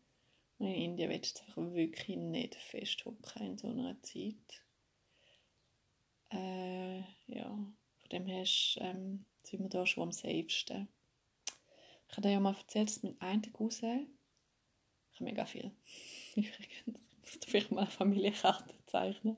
Und 0.57 0.67
in 0.67 0.75
Indien 0.75 1.09
willst 1.09 1.39
du 1.39 1.43
einfach 1.45 1.73
wirklich 1.73 2.17
nicht 2.17 2.55
festhocken 2.55 3.45
in 3.45 3.57
so 3.57 3.69
einer 3.69 4.01
Zeit. 4.01 4.63
Äh, 6.31 6.99
ja, 7.27 7.49
von 7.49 8.09
dem 8.11 8.25
her 8.25 8.45
ähm, 8.77 9.25
sind 9.43 9.61
wir 9.61 9.69
da 9.69 9.85
schon 9.85 10.03
am 10.03 10.11
safesten. 10.11 10.87
Ich 12.07 12.17
habe 12.17 12.21
dir 12.21 12.33
ja 12.33 12.39
mal 12.39 12.55
erzählt, 12.55 12.89
dass 12.89 13.03
mein 13.03 13.19
einziger 13.19 13.57
Cousin, 13.57 14.07
ich 15.11 15.19
habe 15.19 15.25
mega 15.25 15.45
viel, 15.45 15.71
übrigens, 16.35 17.04
vielleicht 17.47 17.71
mal 17.71 17.81
eine 17.81 17.91
Familienkarte 17.91 18.75
zeichnen. 18.85 19.37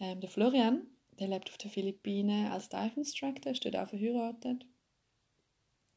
Ähm, 0.00 0.20
der 0.20 0.30
Florian, 0.30 0.86
der 1.18 1.28
lebt 1.28 1.50
auf 1.50 1.58
den 1.58 1.70
Philippinen 1.70 2.46
als 2.46 2.68
Dive 2.68 2.92
Instructor, 2.96 3.52
ist 3.52 3.64
dort 3.64 3.76
auch 3.76 3.88
verheiratet. 3.88 4.66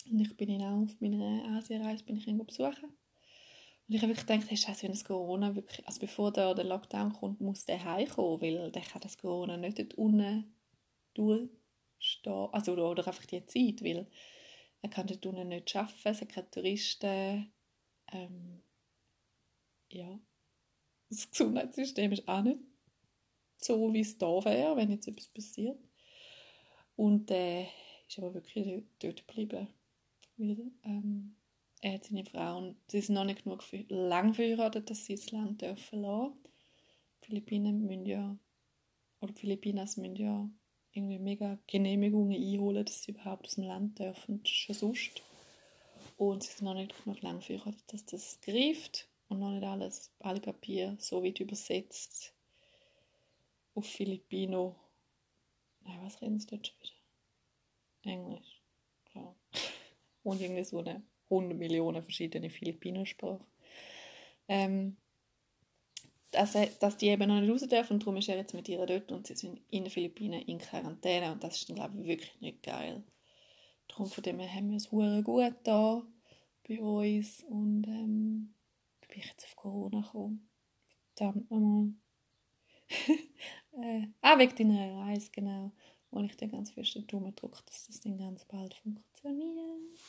Und 0.10 0.20
ich 0.20 0.36
bin 0.36 0.50
ihn 0.50 0.64
auch 0.64 0.84
auf 0.84 1.00
meiner 1.00 1.58
Asienreise 1.58 2.04
bin 2.04 2.18
ich 2.18 2.28
ihn 2.28 2.44
besuchen. 2.46 2.86
Und 2.86 3.96
ich 3.96 4.02
habe 4.02 4.14
wirklich 4.14 4.26
gedacht, 4.26 4.50
hey, 4.50 4.58
scheiße, 4.58 4.84
wenn 4.84 4.92
das 4.92 5.04
Corona 5.04 5.56
wirklich, 5.56 5.86
also 5.86 6.00
bevor 6.00 6.32
da 6.32 6.54
der 6.54 6.66
Lockdown 6.66 7.14
kommt, 7.14 7.42
muss 7.42 7.66
der 7.66 7.84
heimkommen, 7.84 8.42
weil 8.42 8.72
der 8.72 8.82
kann 8.82 9.02
das 9.02 9.18
Corona 9.18 9.58
nicht 9.58 9.80
dort 9.80 9.94
unten 9.96 10.56
durch, 11.14 11.50
stehen. 12.00 12.50
Also, 12.52 12.74
oder, 12.74 12.90
oder 12.90 13.08
einfach 13.08 13.26
die 13.26 13.46
Zeit, 13.46 13.84
weil 13.84 14.08
er 14.82 14.90
kann 14.90 15.08
dort 15.08 15.26
unten 15.26 15.50
nicht 15.50 15.76
arbeiten, 15.76 16.00
es 16.06 16.18
sind 16.20 16.32
keine 16.32 16.50
Touristen. 16.50 17.52
Ähm, 18.12 18.64
ja. 19.90 20.20
Das 21.12 21.30
Gesundheitssystem 21.30 22.14
ist 22.14 22.26
auch 22.26 22.42
nicht 22.42 22.62
so, 23.58 23.94
wie 23.94 24.00
es 24.00 24.18
da 24.18 24.44
wäre, 24.46 24.78
wenn 24.78 24.92
jetzt 24.92 25.10
etwas 25.10 25.28
passiert. 25.28 25.78
Und 26.96 27.30
er 27.30 27.64
äh, 27.64 27.68
ist 28.08 28.18
aber 28.18 28.34
wirklich 28.34 28.86
dort 29.00 29.28
geblieben. 29.28 29.68
Weil, 30.38 30.72
ähm, 30.86 31.36
er 31.82 31.96
hat 31.96 32.06
seine 32.06 32.24
Frau, 32.24 32.76
sie 32.88 33.02
sind 33.02 33.16
noch 33.16 33.26
nicht 33.26 33.44
genug 33.44 33.62
für, 33.62 33.84
lang 33.90 34.34
verheiratet, 34.34 34.90
dass 34.90 35.06
sie 35.06 35.16
das 35.16 35.32
Land 35.32 35.62
dürfen 35.62 36.02
lassen. 36.02 36.34
Die 37.22 37.26
Philippinen 37.26 37.86
müssen 37.86 38.06
ja, 38.06 38.38
oder 39.20 39.34
die 39.34 39.40
Philippinas 39.42 39.98
müssen 39.98 40.16
ja 40.16 40.50
irgendwie 40.94 41.20
mega 41.20 41.60
Genehmigungen 41.68 42.42
einholen, 42.42 42.86
dass 42.86 43.04
sie 43.04 43.12
überhaupt 43.12 43.48
aus 43.48 43.56
dem 43.56 43.66
Land 43.66 44.00
dürfen, 44.00 44.46
schon 44.46 44.76
sonst. 44.76 45.24
Und 46.16 46.44
sie 46.44 46.54
sind 46.54 46.66
noch 46.66 46.74
nicht 46.74 47.04
genug 47.04 47.22
lang 47.22 47.42
verheiratet, 47.42 47.84
dass 47.88 48.06
das 48.06 48.40
greift 48.40 49.11
und 49.32 49.40
noch 49.40 49.52
nicht 49.52 49.64
alles, 49.64 50.12
alle 50.20 50.42
Papiere 50.42 50.98
so 51.00 51.24
weit 51.24 51.40
übersetzt 51.40 52.34
auf 53.74 53.86
Filipino. 53.86 54.76
Nein, 55.84 56.00
was 56.04 56.22
reden 56.22 56.40
sie 56.40 56.48
dort 56.48 56.68
schon 56.68 56.76
wieder? 56.82 58.14
Englisch. 58.14 58.62
Ja. 59.16 59.36
Und 60.24 60.42
irgendwie 60.42 60.64
so 60.64 60.80
eine 60.80 61.02
100 61.30 61.58
Millionen 61.58 62.04
verschiedene 62.04 62.50
Philippinensprachen. 62.50 63.46
Ähm, 64.48 64.98
dass, 66.32 66.56
dass 66.80 66.98
die 66.98 67.08
eben 67.08 67.28
noch 67.28 67.40
nicht 67.40 67.52
raus 67.52 67.68
dürfen 67.68 67.94
und 67.94 68.04
darum 68.04 68.18
ist 68.18 68.30
er 68.30 68.38
jetzt 68.38 68.54
mit 68.54 68.68
ihr 68.70 68.86
dort 68.86 69.12
und 69.12 69.28
sie 69.28 69.36
sind 69.36 69.62
in 69.70 69.84
den 69.84 69.92
Philippinen 69.92 70.42
in 70.42 70.60
Quarantäne 70.60 71.32
und 71.32 71.44
das 71.44 71.58
ist 71.58 71.70
dann, 71.70 71.76
glaube 71.78 72.00
ich, 72.00 72.08
wirklich 72.08 72.40
nicht 72.42 72.64
geil. 72.64 73.04
Darum 73.88 74.08
von 74.08 74.24
dem 74.24 74.40
her 74.40 74.54
haben 74.54 74.70
wir 74.70 74.78
es 74.78 74.90
gut 74.90 75.54
da 75.64 76.04
bei 76.68 76.82
uns 76.82 77.44
und 77.44 77.86
ähm, 77.88 78.54
bin 79.12 79.20
ich 79.20 79.28
jetzt 79.28 79.46
auf 79.46 79.56
Corona 79.56 80.02
gekommen. 80.02 80.50
Verdammt 81.16 81.52
nochmal. 81.52 81.94
äh, 83.74 84.08
auch 84.22 84.40
wegen 84.40 84.56
deiner 84.56 84.98
Reise, 85.02 85.30
genau. 85.32 85.72
Wo 86.10 86.22
ich 86.22 86.36
dir 86.36 86.48
ganz 86.48 86.72
fest 86.72 86.96
den 86.96 87.08
Daumen 87.08 87.36
drücke, 87.36 87.62
dass 87.66 87.88
das 87.88 88.02
dann 88.02 88.18
ganz 88.18 88.44
bald 88.46 88.74
funktioniert. 88.74 90.00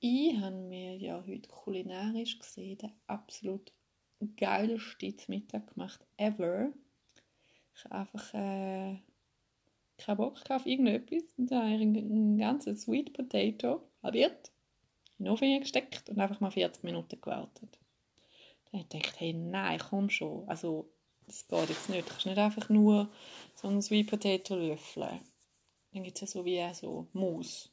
Ich 0.00 0.36
habe 0.38 0.56
mir 0.56 0.96
ja 0.96 1.24
heute 1.26 1.48
kulinarisch 1.48 2.38
gesehen 2.38 2.78
den 2.78 2.92
absolut 3.06 3.72
geilsten 4.36 5.14
Mittag 5.28 5.72
gemacht 5.72 6.06
ever. 6.16 6.72
Ich 7.74 7.84
habe 7.86 7.94
einfach 7.94 8.34
äh, 8.34 8.98
keinen 9.98 10.16
Bock 10.16 10.38
auf 10.50 10.66
irgendetwas 10.66 11.24
und 11.36 11.50
habe 11.50 11.64
einen 11.64 12.38
ganzen 12.38 12.76
Sweet 12.76 13.12
Potato 13.14 13.88
halbiert, 14.02 14.52
Ofen 15.28 15.60
gesteckt 15.60 16.08
und 16.10 16.18
einfach 16.18 16.40
mal 16.40 16.50
40 16.50 16.84
Minuten 16.84 17.20
gewartet. 17.20 17.78
Dann 18.70 18.80
habe 18.80 18.82
ich 18.82 18.88
gedacht, 18.88 19.20
hey, 19.20 19.32
nein, 19.32 19.78
komm 19.78 20.10
schon. 20.10 20.48
Also, 20.48 20.88
das 21.26 21.46
geht 21.46 21.68
jetzt 21.68 21.88
nicht. 21.88 22.06
Du 22.06 22.10
kannst 22.10 22.26
nicht 22.26 22.38
einfach 22.38 22.68
nur 22.68 23.10
so 23.54 23.68
einen 23.68 23.82
Sweet 23.82 24.10
Potato 24.10 24.56
löffeln. 24.56 25.20
Dann 25.92 26.02
gibt 26.02 26.16
es 26.16 26.20
ja 26.22 26.26
so 26.26 26.44
wie 26.44 26.62
so 26.74 27.06
Mousse 27.12 27.68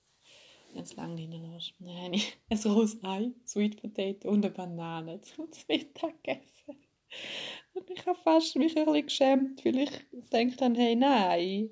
wenn 0.73 0.83
es 0.83 0.95
lang 0.95 1.17
reinlässt. 1.17 1.73
Dann 1.79 2.01
habe 2.01 2.15
ich 2.15 2.37
ein 2.49 2.57
rohes 2.71 3.03
Ei, 3.03 3.31
Sweet 3.45 3.81
Potato 3.81 4.29
und 4.29 4.45
eine 4.45 4.53
Banane 4.53 5.21
zum 5.21 5.49
Mittag 5.67 6.23
gegessen. 6.23 6.77
Und 7.73 7.89
ich 7.89 8.05
habe 8.05 8.17
fast 8.17 8.55
mich 8.55 8.77
ein 8.77 8.85
bisschen 8.85 9.05
geschämt, 9.05 9.65
weil 9.65 9.79
ich 9.79 9.91
gedacht 10.11 10.61
habe, 10.61 10.75
hey, 10.77 10.95
nein, 10.95 11.69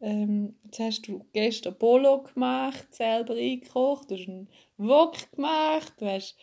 ähm, 0.00 0.56
jetzt 0.64 0.78
hast 0.78 1.08
du 1.08 1.24
gestern 1.32 1.76
Bolo 1.76 2.22
gemacht, 2.22 2.94
selber 2.94 3.34
eingekocht, 3.34 4.10
du 4.10 4.16
hast 4.16 4.28
einen 4.28 4.48
Wok 4.78 5.32
gemacht, 5.32 5.92
du 5.98 6.06
hast 6.06 6.36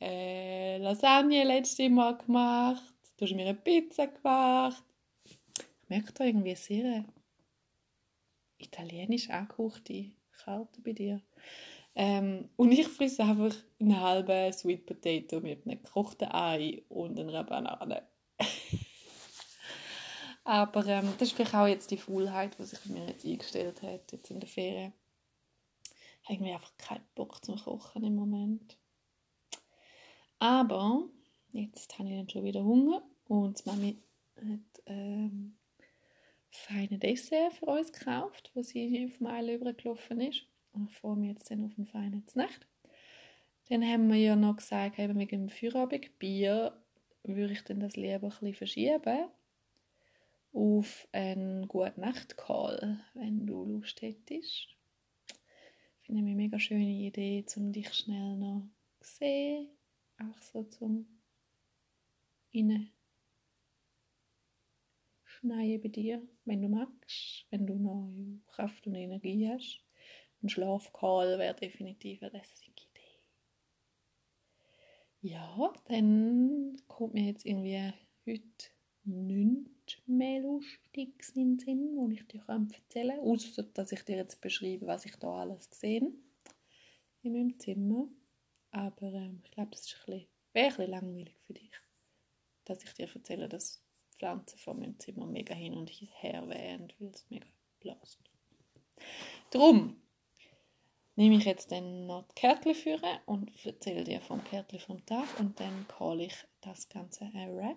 äh, 0.00 0.78
Lasagne 0.78 1.44
letztes 1.44 1.90
Mal 1.90 2.16
gemacht, 2.16 2.94
du 3.16 3.26
hast 3.26 3.34
mir 3.34 3.46
eine 3.46 3.54
Pizza 3.54 4.06
gemacht. 4.06 4.82
Ich 5.24 5.88
merke 5.88 6.12
da 6.14 6.24
irgendwie 6.24 6.54
sehr 6.54 7.04
italienisch 8.56 9.28
angekochte 9.28 10.10
Kälte 10.42 10.80
bei 10.82 10.92
dir. 10.92 11.20
Ähm, 11.94 12.48
und 12.56 12.72
ich 12.72 12.88
frisse 12.88 13.24
einfach 13.24 13.54
einen 13.78 14.00
halben 14.00 14.52
Sweet 14.54 14.86
Potato 14.86 15.40
mit 15.40 15.66
einem 15.66 15.82
gekochten 15.82 16.32
Ei 16.32 16.82
und 16.88 17.20
einer 17.20 17.44
Banane. 17.44 18.08
Aber 20.44 20.86
ähm, 20.86 21.12
das 21.18 21.28
ist 21.28 21.36
vielleicht 21.36 21.54
auch 21.54 21.66
jetzt 21.66 21.90
die 21.90 21.98
Faulheit, 21.98 22.58
die 22.58 22.64
sich 22.64 22.86
mir 22.86 23.06
jetzt 23.06 23.26
eingestellt 23.26 23.82
hat, 23.82 24.10
jetzt 24.12 24.30
in 24.30 24.40
der 24.40 24.48
Ferien. 24.48 24.94
Habe 26.24 26.34
irgendwie 26.34 26.52
einfach 26.52 26.76
keinen 26.76 27.04
Bock 27.14 27.44
zum 27.44 27.56
Kochen 27.56 28.04
im 28.04 28.14
Moment. 28.14 28.78
Aber 30.38 31.08
jetzt 31.52 31.98
habe 31.98 32.08
ich 32.08 32.16
dann 32.16 32.28
schon 32.28 32.44
wieder 32.44 32.64
Hunger 32.64 33.02
und 33.28 33.64
Mami 33.66 34.02
hat 34.36 34.82
ähm, 34.86 35.56
feine 36.50 36.98
Dessert 36.98 37.54
für 37.54 37.66
uns 37.66 37.92
gekauft, 37.92 38.50
wo 38.54 38.62
sie 38.62 39.06
auf 39.06 39.20
Meile 39.20 39.54
übergelaufen 39.54 40.20
ist. 40.20 40.46
Und 40.72 40.90
ich 40.90 40.96
freue 40.96 41.16
mich 41.16 41.30
jetzt 41.30 41.50
dann 41.50 41.64
auf 41.64 41.76
ein 41.78 41.86
feines 41.86 42.34
Nacht. 42.34 42.66
Dann 43.68 43.84
haben 43.84 44.08
wir 44.08 44.18
ja 44.18 44.36
noch 44.36 44.56
gesagt, 44.56 44.98
eben 44.98 45.16
mit 45.16 45.32
dem 45.32 45.48
Feierabendbier 45.48 46.76
würde 47.22 47.52
ich 47.52 47.62
dann 47.64 47.80
das 47.80 47.96
lieber 47.96 48.14
ein 48.14 48.30
bisschen 48.30 48.54
verschieben 48.54 49.28
auf 50.52 51.08
einen 51.12 51.66
gute 51.68 51.98
Nacht 51.98 52.36
Call, 52.36 53.00
wenn 53.14 53.46
du 53.46 53.64
Lust 53.64 54.02
hättest. 54.02 54.68
Ich 56.12 56.14
finde 56.14 56.30
eine 56.32 56.36
mega 56.42 56.58
schöne 56.58 56.90
Idee, 56.90 57.42
um 57.56 57.72
dich 57.72 57.90
schnell 57.94 58.36
noch 58.36 58.68
zu 59.00 59.14
sehen, 59.14 59.68
auch 60.18 60.42
so 60.42 60.62
zum 60.64 61.06
innen 62.50 62.92
schneien 65.24 65.80
bei 65.80 65.88
dir, 65.88 66.22
wenn 66.44 66.60
du 66.60 66.68
magst, 66.68 67.46
wenn 67.48 67.66
du 67.66 67.76
noch 67.76 68.12
Kraft 68.46 68.86
und 68.86 68.94
Energie 68.94 69.48
hast. 69.48 69.86
Ein 70.42 70.50
Schlafcall 70.50 71.38
wäre 71.38 71.54
definitiv 71.54 72.22
eine 72.22 72.32
lässige 72.32 72.82
Idee. 72.90 73.22
Ja, 75.22 75.72
dann 75.86 76.76
kommt 76.88 77.14
mir 77.14 77.24
jetzt 77.24 77.46
irgendwie 77.46 77.90
heute 78.26 78.68
nichts 79.04 79.81
mehr 80.06 80.40
Lustiges 80.42 81.32
den 81.34 81.58
Sinn, 81.58 81.96
wo 81.96 82.08
ich 82.08 82.26
dir 82.26 82.42
erzählen 82.46 83.16
kann. 83.16 83.28
Außer, 83.28 83.62
dass 83.62 83.92
ich 83.92 84.02
dir 84.04 84.16
jetzt 84.16 84.40
beschreibe, 84.40 84.86
was 84.86 85.04
ich 85.04 85.16
da 85.16 85.42
alles 85.42 85.68
gesehen 85.70 86.22
in 87.22 87.32
meinem 87.32 87.58
Zimmer. 87.58 88.08
Aber 88.70 89.12
ähm, 89.12 89.40
ich 89.44 89.50
glaube, 89.50 89.70
das 89.70 89.82
bisschen, 89.82 90.26
wäre 90.52 90.66
ein 90.66 90.76
bisschen 90.76 90.90
langweilig 90.90 91.36
für 91.46 91.54
dich, 91.54 91.72
dass 92.64 92.82
ich 92.84 92.92
dir 92.94 93.08
erzähle, 93.14 93.48
dass 93.48 93.82
Pflanzen 94.16 94.58
von 94.58 94.78
meinem 94.78 94.98
Zimmer 94.98 95.26
mega 95.26 95.54
hin 95.54 95.74
und 95.74 95.90
her 95.90 96.48
wehen, 96.48 96.92
weil 96.98 97.08
es 97.08 97.28
mega 97.28 97.46
blast. 97.80 98.18
Drum 99.50 100.00
nehme 101.16 101.36
ich 101.36 101.44
jetzt 101.44 101.70
dann 101.72 102.06
noch 102.06 102.26
die 102.28 102.34
Kärtchen 102.34 102.74
führen 102.74 103.18
und 103.26 103.50
erzähle 103.66 104.04
dir 104.04 104.20
vom 104.20 104.42
Kärtchen 104.44 104.80
vom 104.80 105.04
Tag 105.04 105.28
und 105.38 105.58
dann 105.60 105.86
call 105.88 106.20
ich 106.20 106.34
das 106.60 106.88
Ganze 106.88 107.24
ein 107.24 107.50
Rap. 107.50 107.76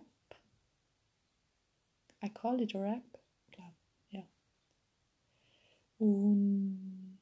I 2.26 2.30
call 2.30 2.60
it 2.60 2.74
a 2.74 2.80
Rap, 2.80 3.20
glaube 3.52 3.76
ja. 4.10 4.24
Und 6.00 7.20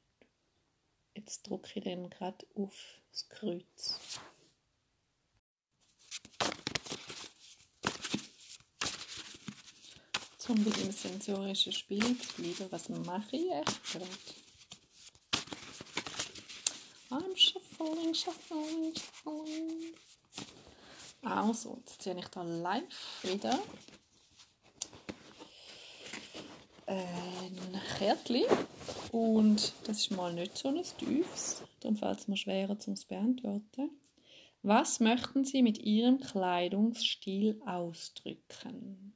jetzt 1.13 1.43
drücke 1.43 1.69
ich 1.75 1.83
dann 1.83 2.09
gerade 2.09 2.47
auf 2.55 3.01
das 3.11 3.27
Kreuz. 3.27 3.99
um 10.49 10.63
mit 10.63 10.77
dem 10.77 10.91
sensorischen 10.91 11.71
Spiel 11.71 12.17
zu 12.19 12.33
bleiben. 12.35 12.71
Was 12.71 12.89
mache 12.89 13.35
ich 13.35 13.49
echt 13.49 13.83
gerade? 13.83 14.05
I'm 17.09 17.35
shuffling, 17.35 18.13
shuffling, 18.13 18.93
shuffling. 18.93 19.95
Also, 21.23 21.77
jetzt 21.79 22.01
ziehe 22.01 22.19
ich 22.19 22.27
da 22.27 22.43
live 22.43 23.23
wieder 23.23 23.63
ein 26.95 27.81
Kärtchen. 27.97 28.45
Und 29.11 29.73
das 29.85 29.99
ist 29.99 30.11
mal 30.11 30.33
nicht 30.33 30.57
so 30.57 30.69
ein 30.69 30.81
tiefes, 30.97 31.63
darum 31.79 31.97
fällt 31.97 32.19
es 32.19 32.27
mir 32.27 32.37
schwerer 32.37 32.79
zum 32.79 32.95
beantworten. 33.07 33.89
Was 34.61 34.99
möchten 34.99 35.43
Sie 35.45 35.61
mit 35.61 35.77
Ihrem 35.79 36.19
Kleidungsstil 36.19 37.61
ausdrücken? 37.65 39.13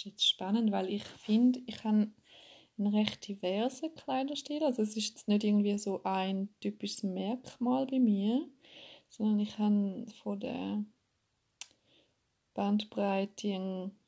ist 0.00 0.04
jetzt 0.04 0.28
spannend, 0.28 0.72
weil 0.72 0.88
ich 0.88 1.04
finde, 1.04 1.60
ich 1.66 1.84
habe 1.84 2.10
einen 2.78 2.94
recht 2.94 3.26
diversen 3.28 3.94
Kleiderstil. 3.94 4.62
Also 4.62 4.82
es 4.82 4.96
ist 4.96 5.08
jetzt 5.08 5.28
nicht 5.28 5.44
irgendwie 5.44 5.76
so 5.78 6.02
ein 6.04 6.48
typisches 6.60 7.02
Merkmal 7.02 7.86
bei 7.86 7.98
mir, 7.98 8.48
sondern 9.08 9.40
ich 9.40 9.58
habe 9.58 10.06
von 10.22 10.40
der 10.40 10.84
Bandbreite 12.54 13.54
einen 13.54 13.99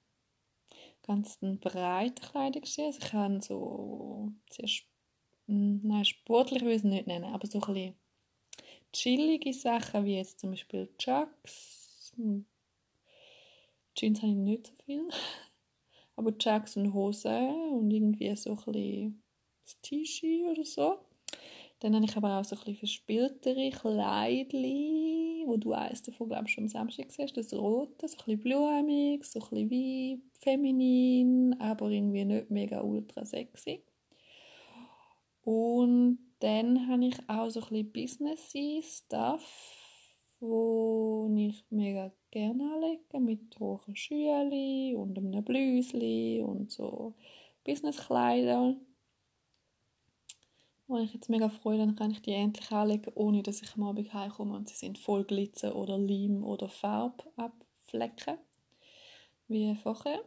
ganz 1.03 1.39
einen 1.43 1.59
breiten 1.61 2.15
Kleidungsstil. 2.15 2.87
Also 2.87 2.99
ich 3.01 3.13
habe 3.13 3.41
so 3.41 4.33
sehr, 4.51 4.69
hm, 5.47 5.81
nein, 5.83 6.05
sportlich 6.05 6.63
will 6.63 6.71
ich 6.71 6.79
es 6.79 6.85
nicht 6.85 7.07
nennen, 7.07 7.33
aber 7.33 7.47
so 7.47 7.61
ein 7.61 7.75
bisschen 7.75 7.95
chillige 8.93 9.53
Sachen, 9.53 10.05
wie 10.05 10.17
jetzt 10.17 10.41
zum 10.41 10.51
Beispiel 10.51 10.89
Chucks. 10.99 12.13
Hm. 12.17 12.47
Jeans 13.95 14.23
habe 14.23 14.33
ich 14.33 14.39
nicht 14.39 14.67
so 14.67 14.73
viel. 14.85 15.09
Aber 16.17 16.37
Chucks 16.37 16.77
und 16.77 16.93
Hosen 16.93 17.73
und 17.73 17.91
irgendwie 17.91 18.35
so 18.37 18.51
ein 18.51 18.57
bisschen 18.73 19.23
das 19.65 19.81
T-Shirt 19.81 20.51
oder 20.51 20.65
so. 20.65 20.99
Dann 21.83 21.97
habe 21.97 22.05
ich 22.05 22.17
aber 22.17 22.39
auch 22.39 22.45
so 22.45 22.55
ein 22.55 22.61
bisschen 22.61 22.77
verspieltere 22.77 23.71
Kleidchen, 23.71 25.47
wo 25.47 25.57
du 25.57 25.73
eins 25.73 26.01
davon, 26.01 26.29
glaube 26.29 26.45
ich, 26.47 26.53
schon 26.53 26.65
am 26.65 26.69
Samstag 26.69 27.11
siehst, 27.11 27.37
das 27.37 27.53
rote, 27.53 28.07
so 28.07 28.19
ein 28.19 28.25
bisschen 28.25 28.41
blumig, 28.41 29.25
so 29.25 29.41
ein 29.41 29.69
bisschen 29.69 30.31
feminin, 30.39 31.57
aber 31.59 31.91
irgendwie 31.91 32.25
nicht 32.25 32.51
mega 32.53 32.83
ultra 32.83 33.25
sexy. 33.25 33.83
Und 35.43 36.21
dann 36.39 36.87
habe 36.87 37.05
ich 37.05 37.19
auch 37.29 37.51
so 37.51 37.61
ein 37.63 37.69
bisschen 37.91 37.93
businessy 37.93 38.81
Stuff, 38.85 40.15
wo 40.39 41.29
ich 41.37 41.65
mega 41.71 42.13
gerne 42.31 42.75
anlege, 42.75 43.19
mit 43.19 43.59
hohen 43.59 43.97
Schülen 43.97 44.95
und 44.95 45.19
einem 45.19 45.45
Blüsli 45.45 46.43
und 46.43 46.71
so 46.71 47.17
Businesskleider. 47.65 48.77
Wo 50.87 50.99
ich 50.99 51.15
jetzt 51.15 51.31
mega 51.31 51.49
freue, 51.49 51.79
dann 51.79 51.97
kann 51.97 52.11
ich 52.11 52.23
die 52.23 52.33
endlich 52.33 52.71
anlegen, 52.71 53.13
ohne 53.15 53.43
dass 53.43 53.63
ich 53.63 53.75
am 53.75 53.85
Abend 53.85 54.13
heimkomme 54.13 54.55
und 54.55 54.69
sie 54.69 54.77
sind 54.77 54.99
voll 54.99 55.25
Glitzer 55.25 55.75
oder 55.75 55.97
Leim 55.97 56.45
oder 56.45 56.69
Farbe 56.69 57.25
abflecken. 57.37 58.37
Wie 59.49 59.75
vorher 59.77 60.23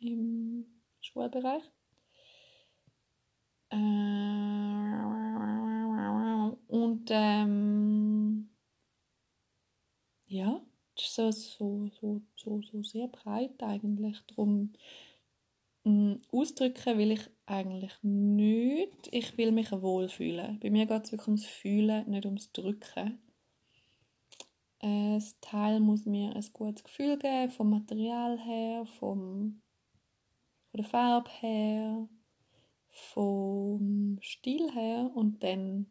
im 0.00 0.66
Schulbereich. 1.00 1.62
Und 6.70 7.08
ähm, 7.10 8.48
ja, 10.26 10.60
das 10.96 11.18
ist 11.18 11.52
so, 11.52 11.88
so, 12.00 12.20
so, 12.36 12.60
so, 12.62 12.82
sehr 12.82 13.08
breit 13.08 13.62
eigentlich. 13.62 14.18
Darum 14.26 14.72
ausdrücken 15.84 16.98
will 16.98 17.12
ich 17.12 17.30
eigentlich 17.46 17.92
nicht. 18.02 19.08
Ich 19.10 19.36
will 19.38 19.52
mich 19.52 19.72
wohlfühlen. 19.72 20.60
Bei 20.60 20.70
mir 20.70 20.86
geht 20.86 21.04
es 21.04 21.12
wirklich 21.12 21.28
ums 21.28 21.46
Fühlen, 21.46 22.08
nicht 22.10 22.26
ums 22.26 22.52
Drücken. 22.52 23.18
Das 24.80 25.38
Teil 25.40 25.80
muss 25.80 26.06
mir 26.06 26.34
ein 26.34 26.46
gutes 26.52 26.84
Gefühl 26.84 27.18
geben, 27.18 27.50
vom 27.50 27.70
Material 27.70 28.38
her, 28.38 28.86
vom, 28.86 29.60
von 30.70 30.78
der 30.78 30.84
Farbe 30.84 31.30
her, 31.40 32.08
vom 32.88 34.18
Stil 34.22 34.70
her 34.72 35.10
und 35.14 35.42
dann 35.42 35.90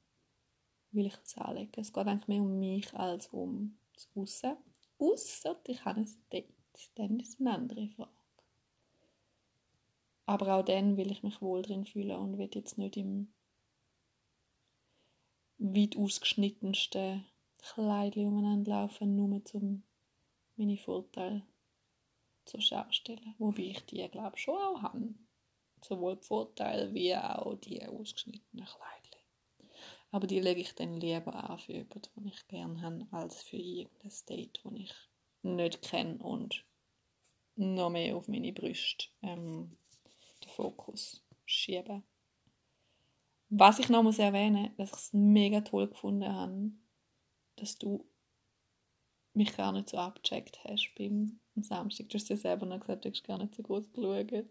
will 0.92 1.06
ich 1.06 1.18
es 1.24 1.38
anlegen. 1.38 1.72
Es 1.78 1.94
geht 1.94 2.08
eigentlich 2.08 2.28
mehr 2.28 2.42
um 2.42 2.58
mich 2.58 2.94
als 2.96 3.28
um 3.28 3.78
das 3.94 4.10
Aussen. 4.16 4.58
Ausser 4.98 5.60
ich 5.68 5.86
habe 5.86 6.02
ein 6.02 6.10
Date, 6.32 6.54
dann 6.96 7.20
ist 7.20 7.36
es 7.36 7.40
eine 7.40 7.54
andere 7.54 7.88
Frage. 7.90 8.19
Aber 10.30 10.54
auch 10.54 10.64
dann 10.64 10.96
will 10.96 11.10
ich 11.10 11.24
mich 11.24 11.42
wohl 11.42 11.64
drin 11.64 11.88
fühlen 11.88 12.16
und 12.16 12.38
will 12.38 12.52
jetzt 12.54 12.78
nicht 12.78 12.98
im 12.98 13.34
weit 15.58 15.98
ausgeschnittensten 15.98 17.26
Kleid 17.58 18.16
umeinander 18.16 18.82
laufen, 18.82 19.16
nur 19.16 19.42
um 19.54 19.82
meine 20.56 20.78
Vorteile 20.78 21.48
zur 22.46 22.62
Schau 22.62 22.86
stellen. 22.92 23.34
Wobei 23.40 23.64
ich 23.64 23.84
die, 23.88 24.08
glaube 24.08 24.36
ich, 24.36 24.44
schon 24.44 24.54
auch 24.54 24.84
habe 24.84 25.16
sowohl 25.82 26.18
die 26.18 26.28
Vorteile 26.28 26.94
wie 26.94 27.16
auch 27.16 27.56
die 27.56 27.84
ausgeschnittenen 27.88 28.68
Kleidchen. 28.68 29.26
Aber 30.12 30.28
die 30.28 30.42
lege 30.42 30.62
ich 30.62 30.76
dann 30.76 31.02
lieber 31.02 31.34
an 31.50 31.58
für 31.58 31.74
jemanden, 31.74 32.02
den 32.16 32.28
ich 32.28 32.48
gerne 32.48 32.80
habe, 32.84 33.08
als 33.10 33.42
für 33.42 33.58
irgendein 33.58 34.12
Date, 34.30 34.62
das 34.64 34.74
ich 34.74 34.94
nicht 35.42 35.82
kenne 35.82 36.20
und 36.20 36.68
noch 37.56 37.90
mehr 37.90 38.16
auf 38.16 38.28
meine 38.28 38.54
Brüste 38.54 39.08
ähm, 39.24 39.76
Fokus 40.50 41.24
schiebe. 41.46 42.04
Was 43.50 43.80
ich 43.80 43.90
noch 43.90 44.04
muss 44.04 44.20
erwähnen, 44.20 44.72
dass 44.78 44.90
ich 44.90 44.98
es 44.98 45.14
mega 45.14 45.62
toll 45.62 45.88
gefunden 45.88 46.32
habe, 46.32 46.72
dass 47.56 47.78
du 47.78 48.06
mich 49.34 49.56
gar 49.56 49.72
nicht 49.72 49.90
so 49.90 49.98
abgecheckt 49.98 50.64
hast 50.66 50.94
beim 50.98 51.40
Samstag. 51.56 52.10
Du 52.10 52.16
hast 52.16 52.30
ja 52.30 52.38
selber 52.38 52.66
noch 52.66 52.80
gesagt, 52.80 53.06
du 53.06 53.10
hast 53.10 53.24
gar 53.24 53.38
nicht 53.38 53.56
so 53.56 53.64
groß 53.64 53.92
geschaut 53.92 54.46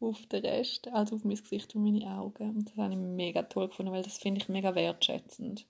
auf 0.00 0.26
den 0.26 0.44
Rest, 0.44 0.88
als 0.88 1.12
auf 1.12 1.24
mein 1.24 1.36
Gesicht 1.36 1.74
und 1.74 1.84
meine 1.84 2.18
Augen. 2.18 2.50
Und 2.50 2.70
das 2.70 2.76
habe 2.76 2.92
ich 2.92 2.98
mega 2.98 3.42
toll 3.42 3.68
gefunden, 3.68 3.92
weil 3.92 4.02
das 4.02 4.18
finde 4.18 4.40
ich 4.40 4.48
mega 4.48 4.74
wertschätzend. 4.74 5.66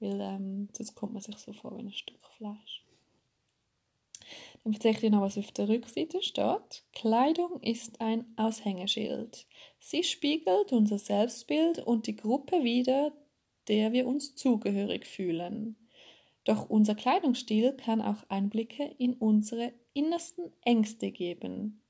Weil 0.00 0.20
ähm, 0.20 0.68
sonst 0.72 0.94
kommt 0.94 1.12
man 1.12 1.22
sich 1.22 1.36
so 1.38 1.52
vor 1.52 1.76
wie 1.76 1.82
ein 1.82 1.92
Stück 1.92 2.24
Fleisch. 2.36 2.83
Dann 4.62 4.72
erzähle 4.72 4.94
ich 4.94 5.00
dir 5.00 5.10
noch, 5.10 5.20
was 5.20 5.38
auf 5.38 5.52
der 5.52 5.68
Rückseite 5.68 6.22
steht. 6.22 6.84
Kleidung 6.92 7.60
ist 7.62 8.00
ein 8.00 8.26
Aushängeschild. 8.36 9.46
Sie 9.78 10.02
spiegelt 10.02 10.72
unser 10.72 10.98
Selbstbild 10.98 11.78
und 11.78 12.06
die 12.06 12.16
Gruppe 12.16 12.64
wider, 12.64 13.12
der 13.68 13.92
wir 13.92 14.06
uns 14.06 14.34
zugehörig 14.34 15.06
fühlen. 15.06 15.76
Doch 16.44 16.68
unser 16.68 16.94
Kleidungsstil 16.94 17.72
kann 17.72 18.02
auch 18.02 18.22
Einblicke 18.28 18.94
in 18.98 19.14
unsere 19.14 19.72
innersten 19.94 20.52
Ängste 20.62 21.10
geben. 21.10 21.82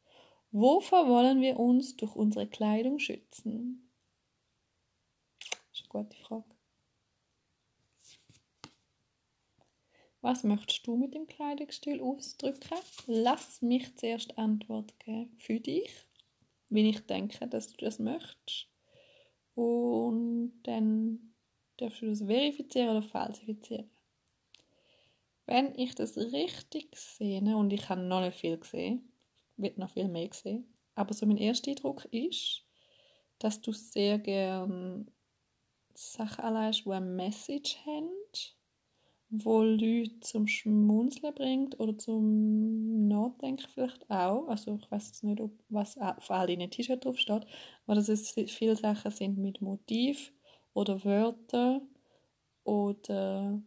Wovor 0.52 1.08
wollen 1.08 1.40
wir 1.40 1.58
uns 1.58 1.96
durch 1.96 2.14
unsere 2.14 2.46
Kleidung 2.46 3.00
schützen? 3.00 3.90
Das 5.40 5.80
ist 5.80 5.92
eine 5.92 6.04
gute 6.04 6.16
Frage. 6.16 6.53
Was 10.24 10.42
möchtest 10.42 10.87
du 10.87 10.96
mit 10.96 11.12
dem 11.12 11.26
Kleidungsstil 11.26 12.00
ausdrücken? 12.00 12.78
Lass 13.06 13.60
mich 13.60 13.94
zuerst 13.98 14.38
Antwort 14.38 14.98
geben 14.98 15.37
für 15.37 15.60
dich, 15.60 15.90
wie 16.70 16.88
ich 16.88 17.00
denke, 17.00 17.46
dass 17.46 17.68
du 17.68 17.84
das 17.84 17.98
möchtest. 17.98 18.70
Und 19.54 20.62
dann 20.62 21.34
darfst 21.76 22.00
du 22.00 22.06
das 22.06 22.22
verifizieren 22.22 22.88
oder 22.88 23.02
falsifizieren. 23.02 23.90
Wenn 25.44 25.78
ich 25.78 25.94
das 25.94 26.16
richtig 26.16 26.96
sehe, 26.96 27.42
und 27.54 27.70
ich 27.74 27.87
habe 27.90 28.00
noch 28.00 28.22
nicht 28.22 28.38
viel 28.38 28.56
gesehen, 28.56 29.12
wird 29.58 29.76
noch 29.76 29.90
viel 29.90 30.08
mehr 30.08 30.32
sehen. 30.32 30.72
Aber 30.94 31.12
so 31.12 31.26
mein 31.26 31.37
erster 31.37 31.70
Eindruck 31.70 32.06
ist, 32.06 32.64
dass 33.38 33.60
du 33.60 33.72
sehr 33.72 34.18
gern 34.18 35.10
Sachen 35.92 36.44
anlegst, 36.46 36.87
die 36.87 36.92
eine 36.92 37.04
Message 37.04 37.76
haben, 37.84 38.08
wo 39.42 39.62
Leute 39.62 40.20
zum 40.20 40.46
Schmunzeln 40.46 41.34
bringt 41.34 41.80
oder 41.80 41.96
zum 41.98 43.08
Nachdenken 43.08 43.66
vielleicht 43.72 44.08
auch. 44.10 44.48
Also 44.48 44.78
ich 44.80 44.90
weiß 44.90 45.06
jetzt 45.08 45.24
nicht, 45.24 45.40
ob 45.40 45.52
was 45.68 45.98
auf 45.98 46.30
all 46.30 46.46
deinen 46.46 46.70
T-Shirts 46.70 47.04
drauf 47.04 47.18
steht, 47.18 47.46
aber 47.86 47.94
dass 47.94 48.08
es 48.08 48.32
viele 48.50 48.76
Sachen 48.76 49.10
sind 49.10 49.38
mit 49.38 49.60
Motiv 49.60 50.32
oder 50.74 51.04
Wörter 51.04 51.80
oder 52.64 53.60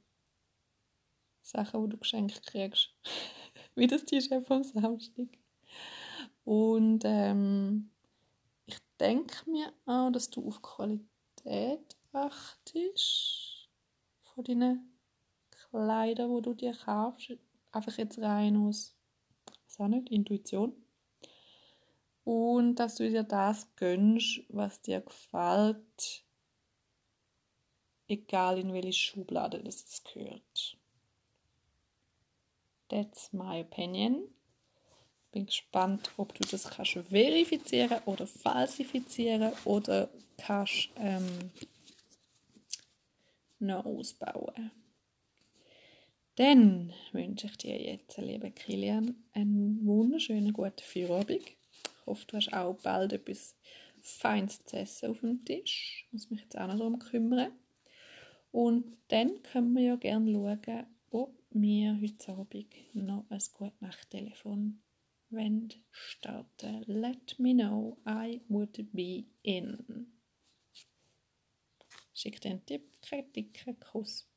Sachen, 1.42 1.84
die 1.84 1.90
du 1.90 1.98
geschenkt 1.98 2.46
kriegst. 2.46 2.90
Wie 3.76 3.88
das 3.88 4.06
T-Shirt 4.06 4.46
vom 4.48 4.64
Samstag. 4.64 5.28
Und 6.44 7.04
ähm, 7.06 7.92
ich 8.66 8.78
denke 9.00 9.50
mir 9.50 9.74
auch, 9.86 10.12
dass 10.12 10.30
du 10.30 10.48
auf 10.48 10.62
Qualität 10.62 11.98
achtest 12.12 13.70
von 14.24 14.44
deinen 14.44 14.97
Kleidern, 15.70 16.30
wo 16.30 16.42
du 16.42 16.54
dir 16.54 16.74
kaufst. 16.74 17.38
Einfach 17.72 17.98
jetzt 17.98 18.20
rein 18.20 18.58
aus, 18.58 18.96
was 19.66 19.80
auch 19.80 19.88
nicht, 19.88 20.10
Intuition. 20.10 20.74
Und 22.24 22.76
dass 22.76 22.96
du 22.96 23.10
dir 23.10 23.24
das 23.24 23.74
gönnst, 23.76 24.42
was 24.50 24.82
dir 24.82 25.02
gefällt, 25.02 26.26
egal 28.08 28.60
in 28.60 28.74
welche 28.74 28.94
Schublade 28.94 29.64
das 29.64 30.04
gehört. 30.04 30.78
That's 32.90 33.32
my 33.34 33.62
opinion. 33.62 34.30
Bin 35.32 35.46
gespannt, 35.46 36.10
ob 36.18 36.34
du 36.34 36.48
das 36.48 36.70
kannst 36.70 36.94
verifizieren 36.94 38.02
oder 38.06 38.26
falsifizieren 38.26 39.52
oder 39.66 40.10
kannst 40.38 40.90
ähm, 40.96 41.52
noch 43.60 43.86
ausbauen. 43.86 44.72
Dann 46.38 46.94
wünsche 47.14 47.48
ich 47.48 47.58
dir 47.58 47.82
jetzt, 47.82 48.16
liebe 48.20 48.52
Kilian, 48.52 49.16
einen 49.34 49.84
wunderschönen 49.88 50.54
guten 50.54 50.84
Feierabend. 50.84 51.42
Ich 51.42 52.06
hoffe, 52.06 52.28
du 52.28 52.38
hast 52.38 52.54
auch 52.54 52.76
bald 52.84 53.12
etwas 53.12 53.58
Feines 54.02 54.64
zu 54.64 54.78
essen 54.78 55.10
auf 55.10 55.22
dem 55.22 55.44
Tisch. 55.44 56.06
Ich 56.06 56.14
muss 56.14 56.30
mich 56.30 56.42
jetzt 56.42 56.56
auch 56.56 56.68
noch 56.68 56.78
darum 56.78 57.00
kümmern. 57.00 57.54
Und 58.52 58.86
dann 59.08 59.42
können 59.42 59.74
wir 59.74 59.82
ja 59.82 59.96
gerne 59.96 60.32
schauen, 60.32 60.86
ob 61.10 61.36
wir 61.50 62.00
heute 62.00 62.32
Abend 62.34 62.76
noch 62.94 63.26
ein 63.32 63.42
gute 63.54 63.74
Nachttelefon 63.80 64.80
starten. 65.90 66.84
Let 66.86 67.40
me 67.40 67.56
know, 67.56 67.98
I 68.08 68.42
would 68.48 68.78
be 68.94 69.26
in. 69.42 70.14
Schickt 72.14 72.46
einen 72.46 72.64
Tipp, 72.64 73.02
Kritik, 73.02 73.66
Kuss. 73.92 74.30